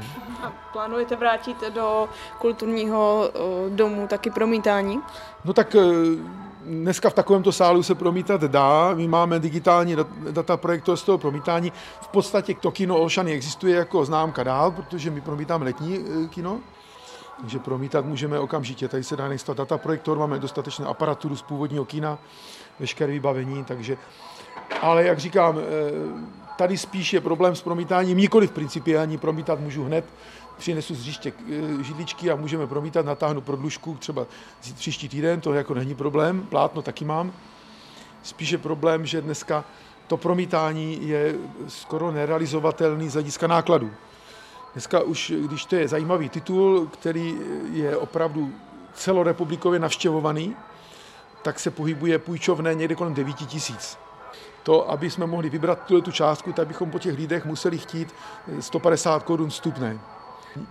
A 0.44 0.54
plánujete 0.74 1.16
vrátit 1.16 1.58
do 1.74 2.10
kulturního 2.40 3.30
e, 3.30 3.70
domu 3.70 4.08
taky 4.08 4.30
promítání? 4.30 5.00
No 5.46 5.54
tak 5.54 5.76
Dneska 6.66 7.10
v 7.10 7.14
takovémto 7.14 7.52
sálu 7.52 7.84
se 7.84 7.96
promítat 7.96 8.42
dá. 8.42 8.94
My 8.94 9.08
máme 9.08 9.40
digitální 9.40 9.96
data 10.32 10.58
projektor 10.58 10.98
z 10.98 11.04
toho 11.04 11.18
promítání. 11.18 11.72
V 12.02 12.08
podstatě 12.08 12.54
to 12.54 12.72
kino 12.72 12.98
Olšany 12.98 13.32
existuje 13.32 13.76
jako 13.76 14.06
známka 14.06 14.44
dál, 14.44 14.72
protože 14.72 15.12
my 15.12 15.22
promítáme 15.22 15.66
letní 15.66 15.98
e, 15.98 16.28
kino. 16.28 16.60
Takže 17.42 17.60
promítat 17.60 18.06
můžeme 18.06 18.40
okamžitě. 18.40 18.88
Tady 18.88 19.04
se 19.04 19.16
dá 19.16 19.28
nejstat 19.28 19.58
data 19.58 19.78
projektor, 19.78 20.18
máme 20.18 20.40
dostatečnou 20.40 20.88
aparaturu 20.88 21.36
z 21.36 21.42
původního 21.42 21.86
kina, 21.86 22.18
veškeré 22.80 23.14
vybavení, 23.14 23.64
takže 23.64 23.98
ale 24.82 25.04
jak 25.04 25.20
říkám, 25.20 25.60
e, 25.60 25.62
tady 26.58 26.78
spíš 26.78 27.14
je 27.14 27.22
problém 27.22 27.56
s 27.56 27.62
promítáním, 27.62 28.18
nikoli 28.18 28.48
v 28.48 28.52
principiální 28.52 29.18
promítat 29.18 29.60
můžu 29.60 29.84
hned, 29.84 30.06
přinesu 30.58 30.96
z 30.96 31.00
hřiště 31.00 31.34
eh, 31.40 31.84
židličky 31.84 32.32
a 32.32 32.36
můžeme 32.36 32.68
promítat, 32.68 33.06
natáhnu 33.06 33.42
prodlužku 33.42 33.98
třeba 34.00 34.26
příští 34.76 35.10
týden, 35.10 35.42
to 35.42 35.54
jako 35.54 35.74
není 35.74 35.96
problém, 35.96 36.42
plátno 36.42 36.82
taky 36.82 37.06
mám. 37.06 37.34
Spíše 38.24 38.58
problém, 38.58 39.06
že 39.06 39.22
dneska 39.22 39.66
to 40.08 40.18
promítání 40.18 41.08
je 41.08 41.36
skoro 41.68 42.12
nerealizovatelný 42.12 43.10
z 43.10 43.14
hlediska 43.14 43.48
nákladů. 43.48 43.92
Dneska 44.74 45.02
už, 45.02 45.34
když 45.48 45.66
to 45.66 45.76
je 45.76 45.88
zajímavý 45.88 46.30
titul, 46.30 46.88
který 46.94 47.36
je 47.72 47.98
opravdu 47.98 48.54
celorepublikově 48.94 49.80
navštěvovaný, 49.80 50.56
tak 51.42 51.60
se 51.60 51.72
pohybuje 51.72 52.20
půjčovné 52.20 52.76
někde 52.76 52.96
kolem 52.96 53.14
9 53.14 53.36
tisíc. 53.36 53.98
To, 54.64 54.92
aby 54.92 55.10
jsme 55.10 55.26
mohli 55.26 55.50
vybrat 55.50 55.80
tu 56.04 56.12
částku, 56.12 56.54
tak 56.54 56.68
bychom 56.68 56.92
po 56.92 57.00
těch 57.00 57.18
lidech 57.18 57.46
museli 57.46 57.78
chtít 57.78 58.14
150 58.60 59.24
korun 59.24 59.50
vstupné. 59.50 60.00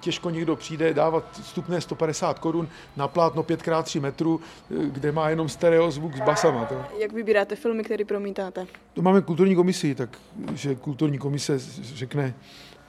Těžko 0.01 0.31
někdo 0.31 0.57
přijde 0.57 0.95
dávat 0.95 1.25
vstupné 1.43 1.81
150 1.81 2.39
korun 2.39 2.69
na 2.97 3.09
plátno 3.09 3.43
5x3 3.43 4.01
metrů, 4.01 4.41
kde 4.69 5.13
má 5.13 5.31
jenom 5.31 5.49
stereo 5.49 5.91
zvuk 5.91 6.17
s 6.17 6.21
basama. 6.21 6.65
To. 6.65 6.85
Jak 6.99 7.13
vybíráte 7.13 7.57
filmy, 7.57 7.85
které 7.85 8.05
promítáte? 8.05 8.67
To 8.95 9.03
máme 9.03 9.21
kulturní 9.21 9.55
komisi, 9.55 9.95
takže 9.95 10.75
kulturní 10.75 11.19
komise 11.19 11.59
řekne, 11.83 12.35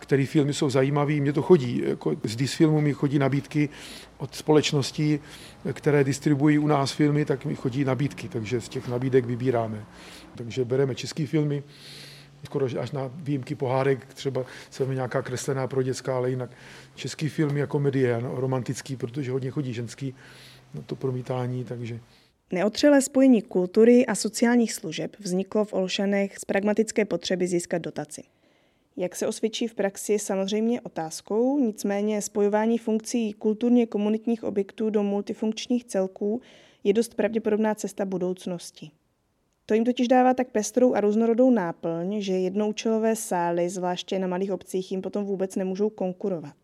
který 0.03 0.25
filmy 0.25 0.53
jsou 0.53 0.69
zajímavé. 0.69 1.13
Mně 1.13 1.33
to 1.33 1.41
chodí, 1.41 1.81
jako 1.85 2.15
z 2.23 2.35
DIS 2.35 2.53
filmu 2.53 2.81
mi 2.81 2.93
chodí 2.93 3.19
nabídky 3.19 3.69
od 4.17 4.35
společností, 4.35 5.19
které 5.73 6.03
distribuují 6.03 6.59
u 6.59 6.67
nás 6.67 6.91
filmy, 6.91 7.25
tak 7.25 7.45
mi 7.45 7.55
chodí 7.55 7.83
nabídky, 7.83 8.29
takže 8.29 8.61
z 8.61 8.69
těch 8.69 8.87
nabídek 8.87 9.25
vybíráme. 9.25 9.85
Takže 10.35 10.65
bereme 10.65 10.95
české 10.95 11.27
filmy, 11.27 11.63
skoro 12.45 12.67
až 12.79 12.91
na 12.91 13.11
výjimky 13.15 13.55
pohádek, 13.55 14.05
třeba 14.05 14.45
se 14.69 14.85
nějaká 14.85 15.21
kreslená 15.21 15.67
pro 15.67 15.83
dětská, 15.83 16.15
ale 16.15 16.29
jinak 16.29 16.51
český 16.95 17.29
film 17.29 17.57
jako 17.57 17.71
komedie, 17.71 18.21
no, 18.21 18.35
romantický, 18.35 18.95
protože 18.95 19.31
hodně 19.31 19.51
chodí 19.51 19.73
ženský 19.73 20.15
na 20.73 20.81
to 20.81 20.95
promítání, 20.95 21.63
takže... 21.63 21.99
Neotřelé 22.51 23.01
spojení 23.01 23.41
kultury 23.41 24.05
a 24.05 24.15
sociálních 24.15 24.73
služeb 24.73 25.15
vzniklo 25.19 25.65
v 25.65 25.73
Olšanech 25.73 26.37
z 26.37 26.45
pragmatické 26.45 27.05
potřeby 27.05 27.47
získat 27.47 27.77
dotaci. 27.77 28.23
Jak 28.97 29.15
se 29.15 29.27
osvědčí 29.27 29.67
v 29.67 29.75
praxi 29.75 30.13
je 30.13 30.19
samozřejmě 30.19 30.81
otázkou, 30.81 31.59
nicméně 31.59 32.21
spojování 32.21 32.77
funkcí 32.77 33.33
kulturně 33.33 33.85
komunitních 33.85 34.43
objektů 34.43 34.89
do 34.89 35.03
multifunkčních 35.03 35.85
celků 35.85 36.41
je 36.83 36.93
dost 36.93 37.15
pravděpodobná 37.15 37.75
cesta 37.75 38.05
budoucnosti. 38.05 38.91
To 39.65 39.73
jim 39.73 39.85
totiž 39.85 40.07
dává 40.07 40.33
tak 40.33 40.49
pestrou 40.49 40.93
a 40.93 41.01
různorodou 41.01 41.51
náplň, 41.51 42.21
že 42.21 42.33
jednoučelové 42.33 43.15
sály, 43.15 43.69
zvláště 43.69 44.19
na 44.19 44.27
malých 44.27 44.51
obcích, 44.51 44.91
jim 44.91 45.01
potom 45.01 45.25
vůbec 45.25 45.55
nemůžou 45.55 45.89
konkurovat. 45.89 46.55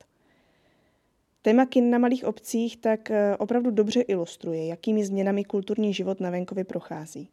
Téma 1.42 1.66
kin 1.66 1.90
na 1.90 1.98
malých 1.98 2.26
obcích 2.26 2.78
tak 2.78 3.12
eh, 3.12 3.36
opravdu 3.38 3.72
dobře 3.72 4.02
ilustruje, 4.02 4.68
jakými 4.68 5.06
změnami 5.06 5.44
kulturní 5.44 5.94
život 5.94 6.20
na 6.20 6.30
venkově 6.30 6.64
prochází. 6.64 7.30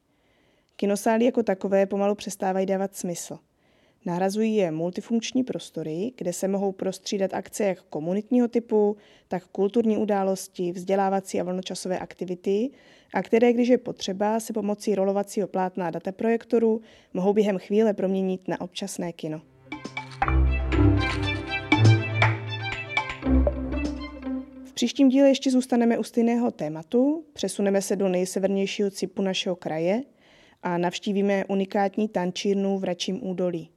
Kinosály 0.76 1.24
jako 1.24 1.42
takové 1.42 1.86
pomalu 1.86 2.14
přestávají 2.14 2.66
dávat 2.66 2.96
smysl. 2.96 3.38
Nahrazují 4.06 4.56
je 4.56 4.70
multifunkční 4.70 5.44
prostory, 5.44 6.12
kde 6.16 6.32
se 6.32 6.48
mohou 6.48 6.72
prostřídat 6.72 7.34
akce 7.34 7.64
jak 7.64 7.82
komunitního 7.82 8.48
typu, 8.48 8.96
tak 9.28 9.46
kulturní 9.46 9.96
události, 9.96 10.72
vzdělávací 10.72 11.40
a 11.40 11.44
volnočasové 11.44 11.98
aktivity, 11.98 12.70
a 13.14 13.22
které, 13.22 13.52
když 13.52 13.68
je 13.68 13.78
potřeba, 13.78 14.40
se 14.40 14.52
pomocí 14.52 14.94
rolovacího 14.94 15.48
plátna 15.48 15.86
a 15.86 15.90
dataprojektoru 15.90 16.80
mohou 17.14 17.32
během 17.32 17.58
chvíle 17.58 17.94
proměnit 17.94 18.48
na 18.48 18.60
občasné 18.60 19.12
kino. 19.12 19.40
V 24.64 24.72
příštím 24.74 25.08
díle 25.08 25.28
ještě 25.28 25.50
zůstaneme 25.50 25.98
u 25.98 26.02
stejného 26.02 26.50
tématu, 26.50 27.24
přesuneme 27.32 27.82
se 27.82 27.96
do 27.96 28.08
nejsevernějšího 28.08 28.90
cipu 28.90 29.22
našeho 29.22 29.56
kraje 29.56 30.02
a 30.62 30.78
navštívíme 30.78 31.44
unikátní 31.48 32.08
tančírnu 32.08 32.78
v 32.78 32.84
Račím 32.84 33.26
údolí. 33.26 33.75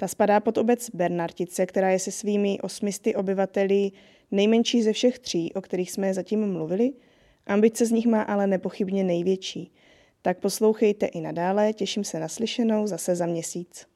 Ta 0.00 0.08
spadá 0.08 0.40
pod 0.40 0.58
obec 0.58 0.90
Bernartice, 0.90 1.66
která 1.66 1.90
je 1.90 1.98
se 1.98 2.10
svými 2.10 2.58
osmisty 2.62 3.14
obyvateli 3.14 3.90
nejmenší 4.30 4.82
ze 4.82 4.92
všech 4.92 5.18
tří, 5.18 5.52
o 5.54 5.60
kterých 5.60 5.92
jsme 5.92 6.14
zatím 6.14 6.52
mluvili. 6.52 6.92
Ambice 7.46 7.86
z 7.86 7.90
nich 7.90 8.06
má 8.06 8.22
ale 8.22 8.46
nepochybně 8.46 9.04
největší. 9.04 9.72
Tak 10.22 10.38
poslouchejte 10.38 11.06
i 11.06 11.20
nadále, 11.20 11.72
těším 11.72 12.04
se 12.04 12.20
na 12.20 12.28
slyšenou 12.28 12.86
zase 12.86 13.16
za 13.16 13.26
měsíc. 13.26 13.86